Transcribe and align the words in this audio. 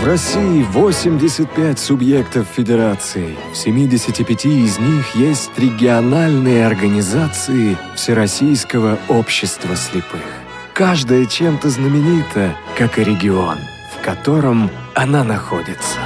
В 0.00 0.06
России 0.06 0.62
85 0.62 1.78
субъектов 1.78 2.46
федерации. 2.46 3.36
В 3.52 3.54
75 3.54 4.46
из 4.46 4.78
них 4.78 5.14
есть 5.14 5.50
региональные 5.58 6.66
организации 6.66 7.76
Всероссийского 7.96 8.98
общества 9.10 9.76
слепых. 9.76 10.22
Каждая 10.72 11.26
чем-то 11.26 11.68
знаменита, 11.68 12.56
как 12.78 12.98
и 12.98 13.04
регион, 13.04 13.58
в 13.94 14.02
котором 14.02 14.70
она 14.94 15.22
находится. 15.22 15.98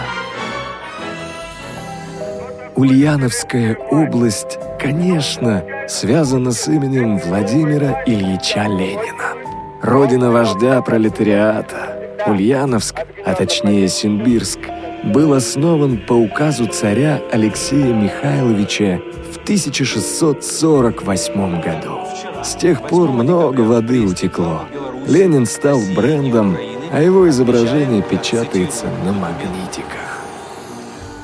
Ульяновская 2.74 3.76
область, 3.92 4.58
конечно, 4.80 5.62
связана 5.88 6.50
с 6.50 6.66
именем 6.66 7.18
Владимира 7.18 8.02
Ильича 8.06 8.64
Ленина. 8.64 9.36
Родина 9.82 10.32
вождя 10.32 10.82
пролетариата. 10.82 12.03
Ульяновск, 12.26 12.96
а 13.24 13.34
точнее 13.34 13.88
Симбирск, 13.88 14.58
был 15.04 15.34
основан 15.34 15.98
по 15.98 16.14
указу 16.14 16.66
царя 16.66 17.20
Алексея 17.30 17.92
Михайловича 17.92 19.00
в 19.32 19.36
1648 19.42 21.60
году. 21.60 21.98
С 22.42 22.54
тех 22.54 22.88
пор 22.88 23.10
много 23.10 23.60
воды 23.60 24.00
утекло. 24.00 24.62
Ленин 25.06 25.44
стал 25.46 25.78
брендом, 25.94 26.56
а 26.92 27.02
его 27.02 27.28
изображение 27.28 28.02
печатается 28.02 28.86
на 29.04 29.12
магнитиках. 29.12 30.22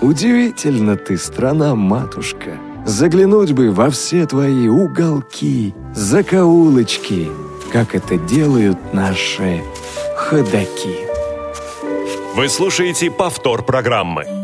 Удивительно 0.02 0.96
ты, 0.96 1.16
страна-матушка. 1.16 2.59
Заглянуть 2.87 3.52
бы 3.52 3.71
во 3.71 3.91
все 3.91 4.24
твои 4.27 4.69
уголки, 4.69 5.74
закоулочки, 5.95 7.29
как 7.73 7.95
это 7.95 8.16
делают 8.16 8.79
наши 8.95 9.62
ходаки. 10.30 11.09
Вы 12.37 12.48
слушаете 12.48 13.11
повтор 13.11 13.65
программы. 13.65 14.40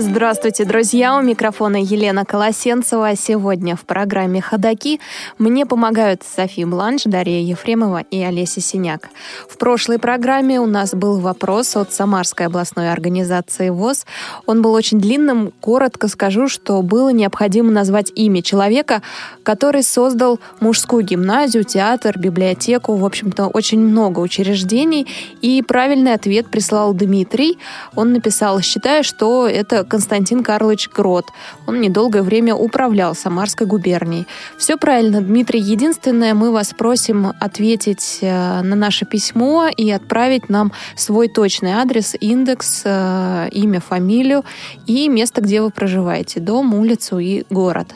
Здравствуйте, 0.00 0.64
друзья! 0.64 1.18
У 1.18 1.20
микрофона 1.20 1.76
Елена 1.76 2.24
Колосенцева. 2.24 3.14
Сегодня 3.16 3.76
в 3.76 3.84
программе 3.84 4.40
«Ходоки» 4.40 4.98
мне 5.36 5.66
помогают 5.66 6.22
София 6.22 6.66
Бланш, 6.66 7.02
Дарья 7.04 7.38
Ефремова 7.38 7.98
и 8.10 8.18
Олеся 8.22 8.62
Синяк. 8.62 9.10
В 9.46 9.58
прошлой 9.58 9.98
программе 9.98 10.58
у 10.58 10.64
нас 10.64 10.94
был 10.94 11.20
вопрос 11.20 11.76
от 11.76 11.92
Самарской 11.92 12.46
областной 12.46 12.90
организации 12.90 13.68
ВОЗ. 13.68 14.06
Он 14.46 14.62
был 14.62 14.72
очень 14.72 15.00
длинным. 15.00 15.52
Коротко 15.60 16.08
скажу, 16.08 16.48
что 16.48 16.80
было 16.80 17.10
необходимо 17.10 17.70
назвать 17.70 18.10
имя 18.14 18.40
человека, 18.40 19.02
который 19.42 19.82
создал 19.82 20.40
мужскую 20.60 21.02
гимназию, 21.04 21.64
театр, 21.64 22.18
библиотеку, 22.18 22.94
в 22.94 23.04
общем-то, 23.04 23.48
очень 23.48 23.80
много 23.80 24.20
учреждений. 24.20 25.06
И 25.42 25.60
правильный 25.60 26.14
ответ 26.14 26.50
прислал 26.50 26.94
Дмитрий. 26.94 27.58
Он 27.94 28.14
написал, 28.14 28.62
считая, 28.62 29.02
что 29.02 29.46
это 29.46 29.84
Константин 29.90 30.42
Карлович 30.42 30.88
Грот. 30.88 31.26
Он 31.66 31.80
недолгое 31.80 32.22
время 32.22 32.54
управлял 32.54 33.14
Самарской 33.14 33.66
губернией. 33.66 34.26
Все 34.56 34.76
правильно, 34.76 35.20
Дмитрий. 35.20 35.60
Единственное, 35.60 36.32
мы 36.32 36.52
вас 36.52 36.72
просим 36.78 37.32
ответить 37.40 38.18
э, 38.22 38.62
на 38.62 38.76
наше 38.76 39.04
письмо 39.04 39.68
и 39.68 39.90
отправить 39.90 40.48
нам 40.48 40.72
свой 40.96 41.28
точный 41.28 41.72
адрес, 41.72 42.16
индекс, 42.20 42.82
э, 42.84 43.48
имя, 43.50 43.80
фамилию 43.80 44.44
и 44.86 45.08
место, 45.08 45.40
где 45.40 45.60
вы 45.60 45.70
проживаете. 45.70 46.40
Дом, 46.40 46.74
улицу 46.74 47.18
и 47.18 47.44
город. 47.50 47.88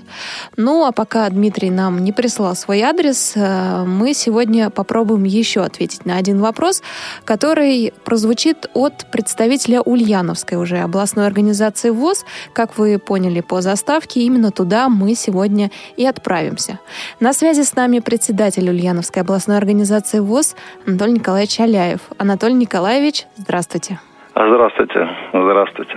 Ну, 0.57 0.85
а 0.85 0.93
пока 0.93 1.31
Дмитрий 1.31 1.71
нам 1.71 2.03
не 2.03 2.13
прислал 2.13 2.57
свой 2.57 2.83
адрес, 2.83 3.33
э, 3.37 3.85
мы 3.87 4.15
сегодня 4.15 4.71
попробуем 4.71 5.25
еще 5.25 5.63
ответить 5.63 6.05
на 6.05 6.17
один 6.17 6.41
вопрос, 6.41 6.83
который 7.25 7.93
прозвучит 8.05 8.67
от 8.75 9.07
представителя 9.13 9.81
Ульяновской 9.81 10.59
уже 10.59 10.79
областной 10.79 11.27
организации 11.27 11.84
организации 11.85 11.91
ВОЗ. 11.91 12.25
Как 12.53 12.79
вы 12.79 12.99
поняли 12.99 13.41
по 13.41 13.61
заставке, 13.61 14.21
именно 14.21 14.51
туда 14.51 14.89
мы 14.89 15.15
сегодня 15.15 15.71
и 15.97 16.07
отправимся. 16.07 16.79
На 17.21 17.33
связи 17.33 17.63
с 17.63 17.77
нами 17.77 18.01
председатель 18.01 18.69
Ульяновской 18.69 19.23
областной 19.23 19.57
организации 19.57 20.21
ВОЗ 20.21 20.57
Анатолий 20.87 21.13
Николаевич 21.13 21.61
Аляев. 21.61 22.01
Анатолий 22.19 22.55
Николаевич, 22.55 23.27
здравствуйте. 23.37 23.99
Здравствуйте. 24.35 25.09
Здравствуйте. 25.33 25.95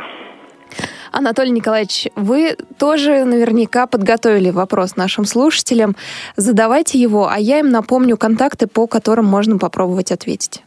Анатолий 1.12 1.52
Николаевич, 1.52 2.08
вы 2.16 2.58
тоже 2.78 3.24
наверняка 3.24 3.88
подготовили 3.88 4.52
вопрос 4.52 4.98
нашим 4.98 5.26
слушателям. 5.26 5.96
Задавайте 6.36 7.00
его, 7.00 7.28
а 7.28 7.40
я 7.40 7.60
им 7.60 7.70
напомню 7.70 8.18
контакты, 8.18 8.68
по 8.68 8.88
которым 8.88 9.26
можно 9.26 9.58
попробовать 9.58 10.12
ответить. 10.12 10.64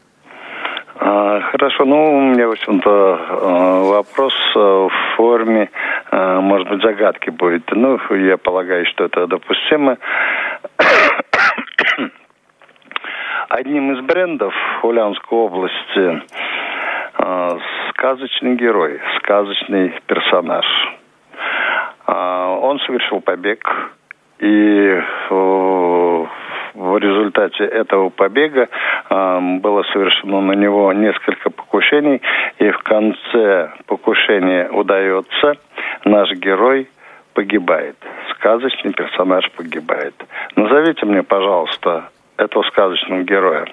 А, 1.02 1.40
хорошо, 1.52 1.86
ну, 1.86 2.18
у 2.18 2.20
меня, 2.20 2.46
в 2.46 2.50
общем-то, 2.50 2.90
а, 2.90 3.82
вопрос 3.84 4.34
а, 4.54 4.88
в 4.88 4.92
форме, 5.16 5.70
может 6.12 6.68
быть, 6.68 6.82
загадки 6.82 7.30
будет. 7.30 7.62
Ну, 7.72 7.98
я 8.14 8.36
полагаю, 8.36 8.84
что 8.86 9.04
это 9.04 9.26
допустимо. 9.26 9.96
Одним 13.48 13.92
из 13.92 14.00
брендов 14.04 14.52
Ульяновской 14.82 15.38
области 15.38 16.22
сказочный 17.94 18.56
герой, 18.56 19.00
сказочный 19.18 19.94
персонаж. 20.06 20.66
Он 22.06 22.78
совершил 22.80 23.20
побег 23.20 23.64
и 24.38 25.02
в 26.80 26.96
результате 26.96 27.64
этого 27.64 28.08
побега 28.08 28.68
э, 29.10 29.40
было 29.60 29.82
совершено 29.92 30.40
на 30.40 30.52
него 30.52 30.92
несколько 30.94 31.50
покушений, 31.50 32.22
и 32.58 32.70
в 32.70 32.78
конце 32.78 33.70
покушения 33.86 34.68
удается, 34.70 35.56
наш 36.04 36.32
герой 36.32 36.88
погибает. 37.34 37.96
Сказочный 38.34 38.92
персонаж 38.92 39.50
погибает. 39.52 40.14
Назовите 40.56 41.04
мне, 41.04 41.22
пожалуйста, 41.22 42.08
этого 42.38 42.62
сказочного 42.62 43.22
героя. 43.24 43.66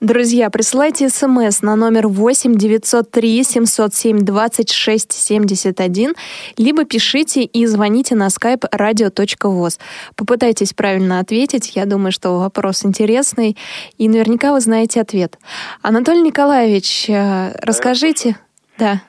Друзья, 0.00 0.50
присылайте 0.50 1.08
смс 1.08 1.62
на 1.62 1.76
номер 1.76 2.08
8 2.08 2.54
903 2.54 3.44
707 3.44 4.18
26 4.18 5.12
71, 5.12 6.14
либо 6.56 6.84
пишите 6.84 7.42
и 7.42 7.66
звоните 7.66 8.14
на 8.14 8.28
skype 8.28 8.68
radio.voz. 8.70 9.78
Попытайтесь 10.14 10.72
правильно 10.72 11.20
ответить. 11.20 11.76
Я 11.76 11.86
думаю, 11.86 12.12
что 12.12 12.38
вопрос 12.38 12.84
интересный, 12.84 13.56
и 13.98 14.08
наверняка 14.08 14.52
вы 14.52 14.60
знаете 14.60 15.00
ответ. 15.00 15.38
Анатолий 15.82 16.22
Николаевич, 16.22 17.08
э, 17.08 17.52
расскажите... 17.62 18.36
Да. 18.78 19.00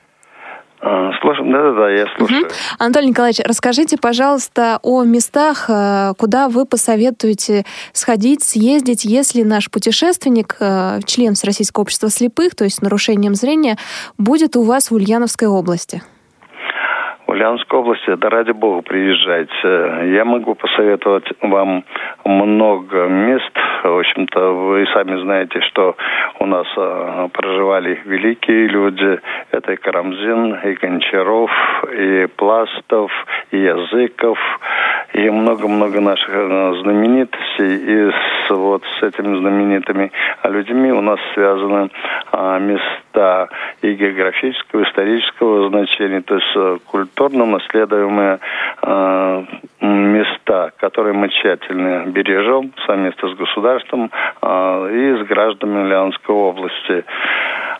А, 0.80 1.10
да-да-да, 1.22 1.90
я 1.90 2.06
слушаю. 2.16 2.42
Угу. 2.42 2.50
Анатолий 2.78 3.08
Николаевич, 3.08 3.40
расскажите, 3.44 3.96
пожалуйста, 3.96 4.78
о 4.82 5.02
местах, 5.02 5.66
э, 5.68 6.12
куда 6.16 6.48
вы 6.48 6.66
посоветуете 6.66 7.64
сходить, 7.92 8.42
съездить, 8.42 9.04
если 9.04 9.42
наш 9.42 9.70
путешественник, 9.70 10.56
э, 10.60 11.00
член 11.04 11.34
Всероссийского 11.34 11.82
общества 11.82 12.10
слепых, 12.10 12.54
то 12.54 12.64
есть 12.64 12.76
с 12.76 12.80
нарушением 12.80 13.34
зрения, 13.34 13.76
будет 14.18 14.56
у 14.56 14.62
вас 14.62 14.90
в 14.90 14.94
Ульяновской 14.94 15.48
области. 15.48 16.02
Ульяновской 17.28 17.78
области, 17.78 18.14
да 18.14 18.30
ради 18.30 18.52
бога, 18.52 18.80
приезжайте. 18.80 20.14
Я 20.14 20.24
могу 20.24 20.54
посоветовать 20.54 21.30
вам 21.42 21.84
много 22.24 23.06
мест. 23.06 23.52
В 23.84 23.98
общем-то, 23.98 24.40
вы 24.54 24.86
сами 24.94 25.20
знаете, 25.20 25.60
что 25.60 25.94
у 26.40 26.46
нас 26.46 26.66
э, 26.74 27.28
проживали 27.30 28.00
великие 28.06 28.68
люди. 28.68 29.20
Это 29.50 29.72
и 29.74 29.76
Карамзин, 29.76 30.54
и 30.64 30.72
Гончаров, 30.72 31.50
и 31.92 32.28
Пластов, 32.34 33.12
и 33.50 33.58
Языков, 33.58 34.38
и 35.12 35.28
много-много 35.28 36.00
наших 36.00 36.30
э, 36.30 36.74
знаменитостей. 36.80 37.76
И 37.76 38.10
с, 38.10 38.50
вот 38.50 38.82
с 38.98 39.02
этими 39.02 39.38
знаменитыми 39.38 40.12
людьми 40.44 40.92
у 40.92 41.02
нас 41.02 41.20
связаны 41.34 41.90
э, 42.32 42.58
места 42.60 43.50
и 43.82 43.92
географического, 43.92 44.80
и 44.80 44.84
исторического 44.84 45.68
значения, 45.68 46.22
то 46.22 46.34
есть 46.36 46.56
э, 46.56 46.78
культурно 47.18 47.46
наследуемые 47.46 48.38
э, 48.82 49.44
места, 49.80 50.72
которые 50.78 51.14
мы 51.14 51.28
тщательно 51.28 52.06
бережем 52.06 52.72
совместно 52.86 53.30
с 53.30 53.34
государством 53.34 54.10
э, 54.40 54.90
и 54.92 55.22
с 55.22 55.26
гражданами 55.26 55.88
Леонской 55.88 56.34
области. 56.34 57.04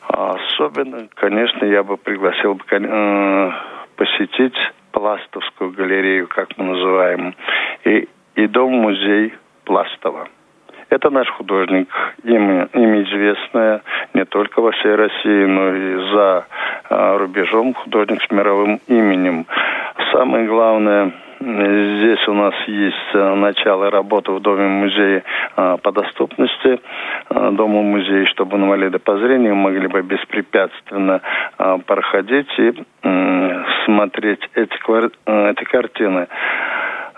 Особенно, 0.08 1.08
конечно, 1.14 1.64
я 1.64 1.82
бы 1.85 1.96
пригласил 1.96 2.55
бы, 2.55 2.64
э, 2.69 3.52
посетить 3.96 4.56
Пластовскую 4.90 5.70
галерею, 5.70 6.26
как 6.26 6.49
мы 6.56 6.64
называем, 6.64 7.34
и, 7.84 8.08
и 8.34 8.46
дом-музей 8.49 9.34
Пластова. 9.64 10.26
Это 10.90 11.11
наш 11.11 11.29
художник, 11.31 11.88
имя, 12.25 12.69
имя 12.73 13.02
известное 13.02 13.82
не 14.14 14.25
только 14.25 14.61
во 14.61 14.73
всей 14.73 14.94
России, 14.94 15.44
но 15.44 15.75
и 15.75 16.12
за 16.12 16.46
а, 16.88 17.19
рубежом 17.19 17.75
художник 17.75 18.23
с 18.23 18.31
мировым 18.31 18.81
именем. 18.88 19.46
Самое 20.12 20.46
главное, 20.46 21.12
Здесь 21.40 22.26
у 22.26 22.32
нас 22.32 22.55
есть 22.67 23.14
начало 23.14 23.90
работы 23.90 24.32
в 24.32 24.40
Доме-музее 24.40 25.23
по 25.55 25.93
доступности 25.93 26.81
Дома 27.31 27.82
музея, 27.82 28.26
чтобы 28.26 28.56
инвалиды 28.56 28.99
по 28.99 29.17
зрению 29.19 29.55
могли 29.55 29.87
бы 29.87 30.02
беспрепятственно 30.02 31.20
проходить 31.87 32.49
и 32.58 32.73
смотреть 33.84 34.41
эти, 34.55 35.50
эти 35.50 35.64
картины. 35.64 36.26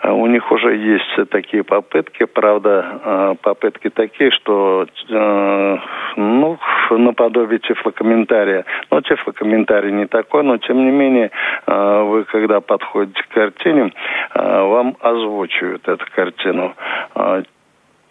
А 0.03 0.13
у 0.13 0.27
них 0.27 0.51
уже 0.51 0.77
есть 0.77 1.31
такие 1.31 1.63
попытки, 1.63 2.25
правда, 2.25 3.01
а, 3.05 3.35
попытки 3.35 3.91
такие, 3.91 4.31
что, 4.31 4.87
э, 5.09 5.79
ну, 6.17 6.59
наподобие 6.91 7.59
тифлокомментария. 7.59 8.65
Но 8.91 9.03
тифлокомментарий 9.03 9.93
не 9.93 10.07
такой, 10.07 10.43
но 10.43 10.57
тем 10.57 10.79
не 10.79 10.91
менее, 10.91 11.31
а, 11.67 12.03
вы 12.05 12.25
когда 12.25 12.61
подходите 12.61 13.23
к 13.23 13.29
картине, 13.29 13.93
вам 14.35 14.97
озвучивают 15.01 15.87
эту 15.89 16.05
картину 16.15 16.75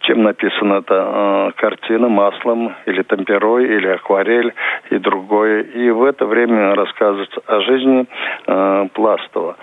чем 0.01 0.23
написана 0.23 0.75
эта 0.75 1.51
картина 1.57 2.07
маслом 2.07 2.73
или 2.85 3.03
темперой 3.03 3.65
или 3.65 3.87
акварель 3.87 4.53
и 4.89 4.97
другое. 4.97 5.61
И 5.61 5.89
в 5.91 6.03
это 6.03 6.25
время 6.25 6.73
рассказывается 6.73 7.41
о 7.45 7.59
жизни 7.61 8.07
Пластова. 8.93 9.57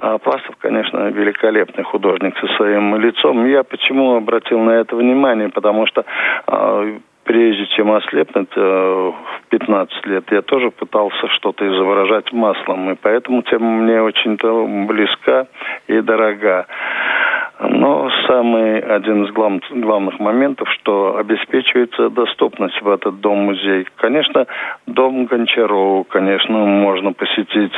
А 0.00 0.18
Пластов, 0.18 0.54
конечно, 0.60 1.08
великолепный 1.08 1.82
художник 1.82 2.38
со 2.38 2.46
своим 2.56 2.96
лицом. 2.96 3.44
Я 3.46 3.64
почему 3.64 4.14
обратил 4.14 4.60
на 4.60 4.70
это 4.70 4.94
внимание? 4.94 5.48
Потому 5.48 5.86
что 5.86 6.04
э, 6.46 6.98
прежде 7.24 7.66
чем 7.76 7.90
ослепнуть 7.90 8.52
э, 8.54 8.60
в 8.60 9.48
15 9.50 10.06
лет, 10.06 10.24
я 10.30 10.42
тоже 10.42 10.70
пытался 10.70 11.26
что-то 11.28 11.66
изображать 11.66 12.32
маслом. 12.32 12.92
И 12.92 12.94
поэтому 12.94 13.42
тема 13.42 13.70
мне 13.70 14.00
очень-то 14.00 14.66
близка 14.86 15.48
и 15.88 16.00
дорога. 16.00 16.66
Но 17.60 18.08
самый 18.28 18.78
один 18.78 19.24
из 19.24 19.32
глав, 19.32 19.60
главных 19.70 20.20
моментов, 20.20 20.68
что 20.74 21.16
обеспечивается 21.16 22.08
доступность 22.08 22.80
в 22.80 22.88
этот 22.88 23.20
дом-музей. 23.20 23.86
Конечно, 23.96 24.46
дом 24.86 25.24
Гончарова, 25.26 26.04
конечно, 26.04 26.56
можно 26.56 27.12
посетить, 27.12 27.74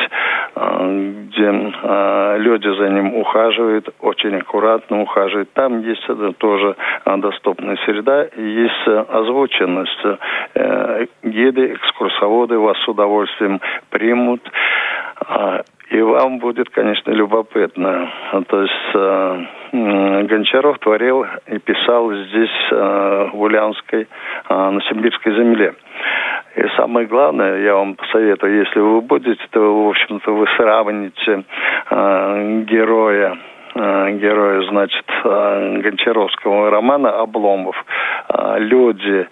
а, 0.54 0.86
где 0.86 1.72
а, 1.82 2.36
люди 2.36 2.68
за 2.68 2.88
ним 2.90 3.14
ухаживают, 3.14 3.88
очень 4.00 4.36
аккуратно 4.36 5.00
ухаживают. 5.00 5.50
Там 5.54 5.80
есть 5.80 6.06
тоже 6.38 6.76
а, 7.04 7.16
доступная 7.16 7.76
среда 7.86 8.26
есть 8.36 9.08
озвученность. 9.08 10.04
Э, 10.54 11.06
гиды, 11.22 11.74
экскурсоводы 11.74 12.58
вас 12.58 12.76
с 12.78 12.88
удовольствием 12.88 13.60
примут. 13.90 14.42
И 15.90 16.00
вам 16.00 16.38
будет, 16.38 16.70
конечно, 16.70 17.10
любопытно. 17.10 18.10
То 18.48 18.62
есть 18.62 19.50
Гончаров 19.72 20.78
творил 20.78 21.26
и 21.46 21.58
писал 21.58 22.12
здесь, 22.12 22.68
э, 22.72 23.30
в 23.32 23.40
Ульяновской, 23.40 24.02
э, 24.02 24.70
на 24.70 24.80
Сибирской 24.82 25.34
земле. 25.34 25.74
И 26.56 26.66
самое 26.76 27.06
главное, 27.06 27.60
я 27.62 27.74
вам 27.74 27.94
посоветую, 27.94 28.58
если 28.58 28.80
вы 28.80 29.00
будете, 29.00 29.42
то, 29.50 29.60
в 29.60 29.88
общем-то, 29.88 30.32
вы 30.32 30.46
сравните 30.56 31.44
э, 31.90 32.62
героя 32.68 33.36
Э, 33.74 34.10
героя, 34.12 34.62
значит, 34.68 35.04
э, 35.24 35.78
Гончаровского 35.80 36.70
романа 36.70 37.20
«Обломов». 37.20 37.76
Э, 38.28 38.56
люди 38.58 39.28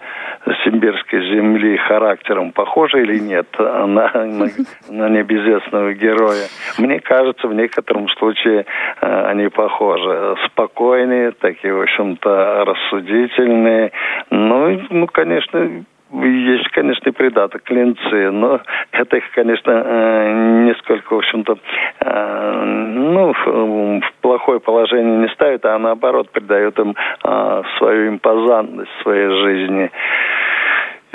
симбирской 0.63 1.21
земли 1.29 1.75
характером 1.77 2.53
похожи 2.53 3.01
или 3.01 3.19
нет 3.19 3.47
на, 3.59 4.25
на, 4.25 4.47
на 4.89 5.09
небезызвестного 5.09 5.93
героя? 5.93 6.47
Мне 6.77 7.01
кажется, 7.01 7.47
в 7.47 7.53
некотором 7.53 8.07
случае 8.09 8.65
они 9.01 9.49
похожи. 9.49 10.35
Спокойные, 10.45 11.31
такие, 11.31 11.73
в 11.73 11.81
общем-то, 11.81 12.63
рассудительные. 12.65 13.91
Ну, 14.29 14.81
ну, 14.89 15.07
конечно, 15.07 15.83
есть, 16.11 16.67
конечно, 16.69 17.11
придаток 17.11 17.63
клинцы, 17.63 18.31
но 18.31 18.61
это 18.91 19.17
их, 19.17 19.23
конечно, 19.33 19.71
э, 19.71 20.65
несколько, 20.65 21.13
в 21.13 21.17
общем-то, 21.17 21.57
э, 21.99 22.63
ну, 22.65 23.33
в 23.33 24.11
плохое 24.21 24.59
положение 24.59 25.17
не 25.17 25.27
ставит, 25.29 25.65
а 25.65 25.77
наоборот 25.77 26.29
придает 26.31 26.77
им 26.79 26.95
э, 27.23 27.61
свою 27.77 28.09
импозантность 28.09 28.91
своей 29.03 29.29
жизни. 29.29 29.91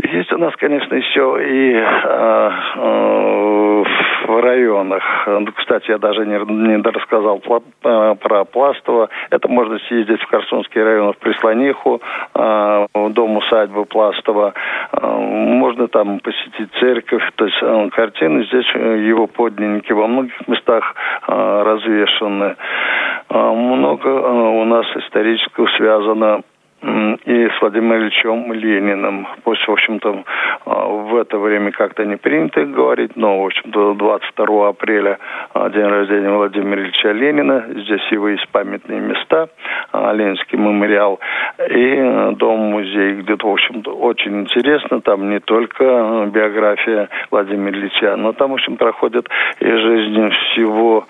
Есть 0.04 0.32
у 0.32 0.38
нас, 0.38 0.54
конечно, 0.56 0.94
еще 0.94 1.38
и 1.40 1.72
э, 1.72 2.50
э, 2.76 3.84
в 4.26 4.40
районах. 4.42 5.02
Кстати, 5.56 5.90
я 5.90 5.98
даже 5.98 6.26
не, 6.26 6.36
не 6.36 6.82
рассказал 6.82 7.40
э, 7.42 8.14
про 8.20 8.44
Пластово. 8.44 9.08
Это 9.30 9.48
можно 9.48 9.78
съездить 9.88 10.20
в 10.20 10.30
Херсонский 10.30 10.82
район, 10.82 11.14
в 11.14 11.16
Прислониху, 11.16 12.02
э, 12.34 12.86
дом 12.92 13.36
усадьбы 13.38 13.86
Пластова. 13.86 14.52
Э, 14.92 15.06
можно 15.06 15.88
там 15.88 16.20
посетить 16.20 16.70
церковь. 16.80 17.24
То 17.36 17.46
есть 17.46 17.58
э, 17.62 17.88
картины 17.90 18.44
здесь, 18.44 18.70
э, 18.74 18.98
его 19.06 19.26
подлинники 19.26 19.92
во 19.92 20.06
многих 20.06 20.46
местах 20.46 20.94
э, 21.26 21.62
развешаны. 21.64 22.56
Э, 23.30 23.52
много 23.52 24.10
э, 24.10 24.30
у 24.30 24.64
нас 24.64 24.84
исторического 24.96 25.66
связано 25.78 26.42
и 27.24 27.48
с 27.48 27.60
Владимиром 27.60 28.02
Ильичем 28.02 28.52
Лениным. 28.52 29.26
Пусть, 29.42 29.66
в 29.66 29.72
общем-то, 29.72 30.24
а, 30.66 30.86
в 30.86 31.16
это 31.16 31.38
время 31.38 31.72
как-то 31.72 32.04
не 32.04 32.16
принято 32.16 32.64
говорить, 32.64 33.16
но, 33.16 33.42
в 33.42 33.46
общем-то, 33.46 33.94
22 33.94 34.68
апреля 34.68 35.18
а, 35.54 35.70
день 35.70 35.86
рождения 35.86 36.30
Владимира 36.30 36.82
Ильича 36.82 37.12
Ленина. 37.12 37.64
Здесь 37.68 38.06
его 38.10 38.28
есть 38.28 38.46
памятные 38.48 39.00
места, 39.00 39.48
а, 39.92 40.12
Ленинский 40.12 40.58
мемориал 40.58 41.20
и 41.70 42.34
дом-музей, 42.36 43.14
где, 43.22 43.34
в 43.34 43.46
общем-то, 43.46 43.90
очень 43.90 44.42
интересно. 44.42 45.00
Там 45.00 45.30
не 45.30 45.40
только 45.40 46.28
биография 46.30 47.08
Владимира 47.30 47.76
Ильича, 47.78 48.16
но 48.16 48.32
там, 48.32 48.50
в 48.50 48.54
общем, 48.54 48.76
проходит 48.76 49.28
и 49.60 49.66
жизнь 49.66 50.30
всего 50.30 51.06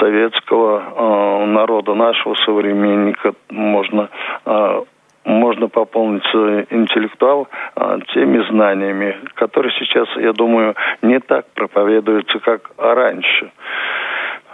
советского 0.00 1.46
народа, 1.46 1.94
нашего 1.94 2.34
современника. 2.46 3.34
Можно 3.50 4.08
можно 5.24 5.68
пополнить 5.68 6.24
свой 6.26 6.66
интеллектуал 6.70 7.48
а, 7.76 7.98
теми 8.14 8.38
знаниями, 8.48 9.16
которые 9.34 9.72
сейчас, 9.78 10.08
я 10.16 10.32
думаю, 10.32 10.74
не 11.02 11.20
так 11.20 11.46
проповедуются, 11.54 12.38
как 12.40 12.70
раньше. 12.78 13.50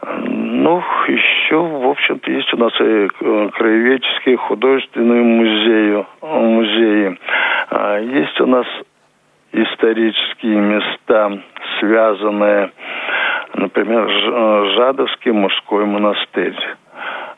Ну, 0.03 0.83
еще, 1.09 1.57
в 1.57 1.89
общем-то, 1.89 2.31
есть 2.31 2.53
у 2.55 2.57
нас 2.59 2.73
и 2.81 2.85
э, 2.85 3.49
краеведческие 3.55 4.37
художественные 4.37 5.23
музеи. 5.23 6.07
музеи. 6.23 7.19
А, 7.71 7.99
есть 7.99 8.41
у 8.41 8.47
нас 8.47 8.67
исторические 9.53 10.57
места, 10.57 11.41
связанные, 11.81 12.71
например, 13.55 14.09
Жадовский 14.77 15.33
мужской 15.33 15.87
монастырь. 15.87 16.57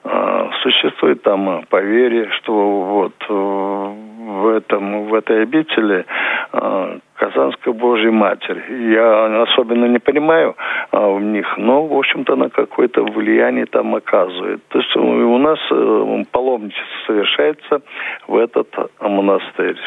А, 0.04 0.50
существует 0.62 1.22
там 1.22 1.64
поверье, 1.68 2.30
что 2.38 2.52
вот 2.52 3.14
э, 3.28 3.32
в 3.32 4.48
этом 4.48 5.06
в 5.06 5.14
этой 5.14 5.42
обители 5.42 6.06
а, 6.52 6.98
Казанская 7.16 7.74
Божья 7.74 8.10
Матерь. 8.10 8.62
Я 8.92 9.42
особенно 9.42 9.86
не 9.86 9.98
понимаю 9.98 10.56
а, 10.92 11.08
в 11.08 11.20
них, 11.20 11.58
но, 11.58 11.84
в 11.84 11.98
общем-то, 11.98 12.34
она 12.34 12.48
какое-то 12.48 13.02
влияние 13.02 13.66
там 13.66 13.94
оказывает. 13.94 14.62
То 14.68 14.78
есть 14.78 14.96
у 14.96 15.38
нас 15.38 15.58
э, 15.70 16.24
паломничество 16.30 16.86
совершается 17.06 17.82
в 18.28 18.36
этот 18.36 18.68
монастырь. 19.00 19.78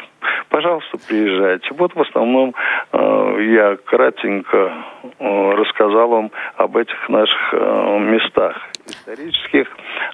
Пожалуйста, 0.49 0.97
приезжайте. 1.07 1.69
Вот 1.71 1.95
в 1.95 2.01
основном 2.01 2.53
э, 2.91 3.37
я 3.53 3.77
кратенько 3.77 4.73
э, 5.19 5.51
рассказал 5.53 6.09
вам 6.09 6.31
об 6.57 6.75
этих 6.77 7.09
наших 7.09 7.53
э, 7.53 7.99
местах 7.99 8.57
исторических, 8.91 9.67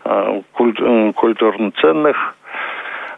э, 0.06 0.42
э, 0.60 1.14
культурно 1.14 1.72
ценных, 1.82 2.16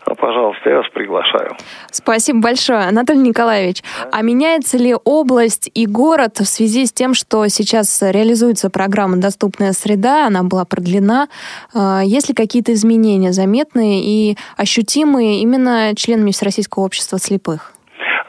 ну, 0.09 0.15
пожалуйста, 0.15 0.69
я 0.69 0.77
вас 0.77 0.87
приглашаю. 0.89 1.55
Спасибо 1.91 2.39
большое, 2.39 2.79
Анатолий 2.79 3.19
Николаевич. 3.19 3.83
А 4.11 4.23
меняется 4.23 4.77
ли 4.77 4.95
область 5.03 5.69
и 5.73 5.85
город 5.85 6.39
в 6.39 6.45
связи 6.45 6.87
с 6.87 6.91
тем, 6.91 7.13
что 7.13 7.47
сейчас 7.47 8.01
реализуется 8.01 8.71
программа 8.71 9.17
«Доступная 9.17 9.71
среда», 9.73 10.25
она 10.25 10.41
была 10.41 10.65
продлена? 10.65 11.27
А, 11.75 12.01
есть 12.03 12.29
ли 12.29 12.33
какие-то 12.33 12.73
изменения 12.73 13.33
заметные 13.33 14.01
и 14.03 14.37
ощутимые 14.57 15.41
именно 15.41 15.93
членами 15.95 16.31
Всероссийского 16.31 16.85
общества 16.85 17.19
слепых? 17.19 17.73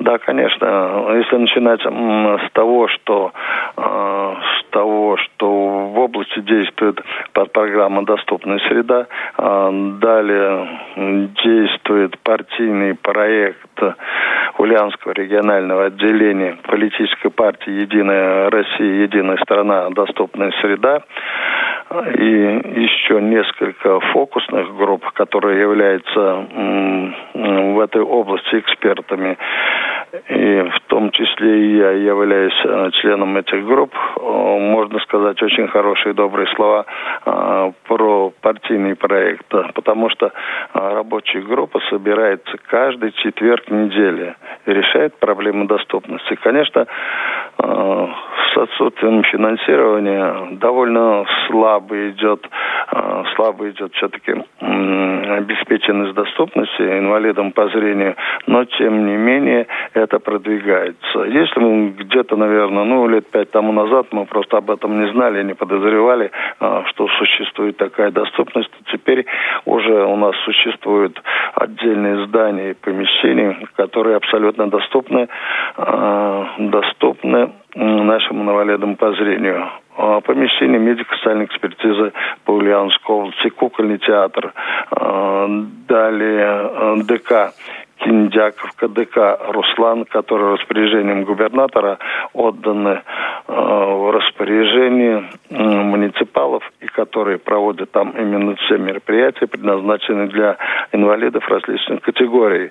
Да, 0.01 0.17
конечно. 0.19 1.05
Если 1.15 1.37
начинать 1.37 1.81
с 1.83 2.53
того, 2.53 2.89
что 2.89 3.33
э, 3.77 4.35
с 4.61 4.71
того, 4.71 5.19
что 5.19 5.47
в 5.89 5.99
области 5.99 6.41
действует 6.41 7.01
программа 7.53 8.05
«Доступная 8.07 8.59
среда», 8.61 9.07
э, 9.37 9.71
далее 10.01 10.69
действует 11.45 12.19
партийный 12.21 12.95
проект 12.95 13.59
Ульяновского 14.57 15.13
регионального 15.13 15.87
отделения 15.87 16.57
политической 16.63 17.31
партии 17.31 17.71
«Единая 17.71 18.49
Россия, 18.49 19.03
Единая 19.03 19.37
страна, 19.37 19.91
доступная 19.91 20.53
среда». 20.63 21.03
и 22.15 22.23
еще 22.83 23.21
несколько 23.21 23.99
фокусных 24.13 24.77
групп, 24.77 25.11
которые 25.11 25.61
являются 25.61 26.47
в 27.35 27.81
этой 27.81 28.03
области 28.03 28.61
экспертами. 28.61 29.37
И 30.13 30.63
в 30.63 30.81
том 30.89 31.11
числе 31.13 31.77
я 31.77 31.91
являюсь 31.93 32.61
э, 32.65 32.91
членом 33.01 33.37
этих 33.37 33.65
групп. 33.65 33.95
Можно 34.21 34.99
сказать 35.01 35.41
очень 35.43 35.69
хорошие 35.69 36.15
добрые 36.15 36.49
слова 36.57 36.85
э, 37.25 37.73
про 37.87 38.33
партийный 38.41 38.97
проект, 38.97 39.47
потому 39.75 40.11
что 40.11 40.27
э, 40.27 40.31
рабочая 40.75 41.43
группа 41.43 41.81
собирается 41.91 42.57
каждый 42.67 43.13
четверг 43.13 43.71
недели 43.71 44.35
и 44.67 44.73
решает 44.73 45.17
проблемы 45.19 45.67
доступности. 45.67 46.35
Конечно, 46.43 46.87
с 47.63 48.57
отсутствием 48.57 49.23
финансирования 49.25 50.57
довольно 50.57 51.25
слабо 51.47 52.11
идет, 52.11 52.49
слабо 53.35 53.71
идет 53.71 53.93
все-таки 53.95 54.35
обеспеченность 54.61 56.15
доступности 56.15 56.83
инвалидам 56.83 57.53
по 57.53 57.69
зрению, 57.69 58.17
но 58.47 58.65
тем 58.65 59.07
не 59.07 59.17
менее 59.17 59.67
это 59.95 60.19
продвигается. 60.19 61.19
Если 61.25 61.61
мы 61.61 61.91
где-то, 61.91 62.37
наверное, 62.37 62.85
ну, 62.85 63.07
лет 63.09 63.31
пять 63.31 63.51
тому 63.51 63.73
назад 63.73 64.07
мы 64.13 64.27
просто 64.27 64.59
об 64.59 64.71
этом 64.71 65.01
не 65.01 65.11
знали, 65.13 65.43
не 65.43 65.55
подозревали, 65.55 66.31
а, 66.59 66.85
что 66.87 67.09
существует 67.19 67.77
такая 67.77 68.11
доступность, 68.11 68.71
теперь 68.93 69.27
уже 69.65 70.05
у 70.05 70.17
нас 70.17 70.35
существуют 70.45 71.21
отдельные 71.55 72.27
здания 72.27 72.71
и 72.71 72.75
помещения, 72.75 73.57
которые 73.77 74.17
абсолютно 74.17 74.69
доступны, 74.69 75.29
а, 75.77 76.47
доступны 77.51 78.03
нашим 78.05 78.43
инвалидам 78.43 78.97
по 78.97 79.13
зрению. 79.13 79.69
Помещение 80.25 80.79
медико-социальной 80.79 81.45
экспертизы 81.45 82.13
по 82.45 82.53
Ульяновской 82.53 83.17
области, 83.17 83.49
кукольный 83.51 83.99
театр, 83.99 84.53
далее 85.87 87.03
ДК 87.05 87.53
Киндяков, 87.99 88.73
КДК 88.77 89.39
Руслан, 89.53 90.07
которые 90.07 90.55
распоряжением 90.55 91.25
губернатора 91.25 91.99
отданы 92.33 93.03
э, 93.47 93.53
в 93.53 94.11
распоряжение 94.11 95.31
э, 95.51 95.63
муниципалов 95.63 96.60
которые 97.21 97.39
проводят 97.39 97.91
там 97.91 98.13
именно 98.13 98.57
все 98.57 98.79
мероприятия, 98.79 99.47
предназначенные 99.47 100.29
для 100.29 100.57
инвалидов 100.93 101.47
различных 101.51 102.01
категорий. 102.01 102.71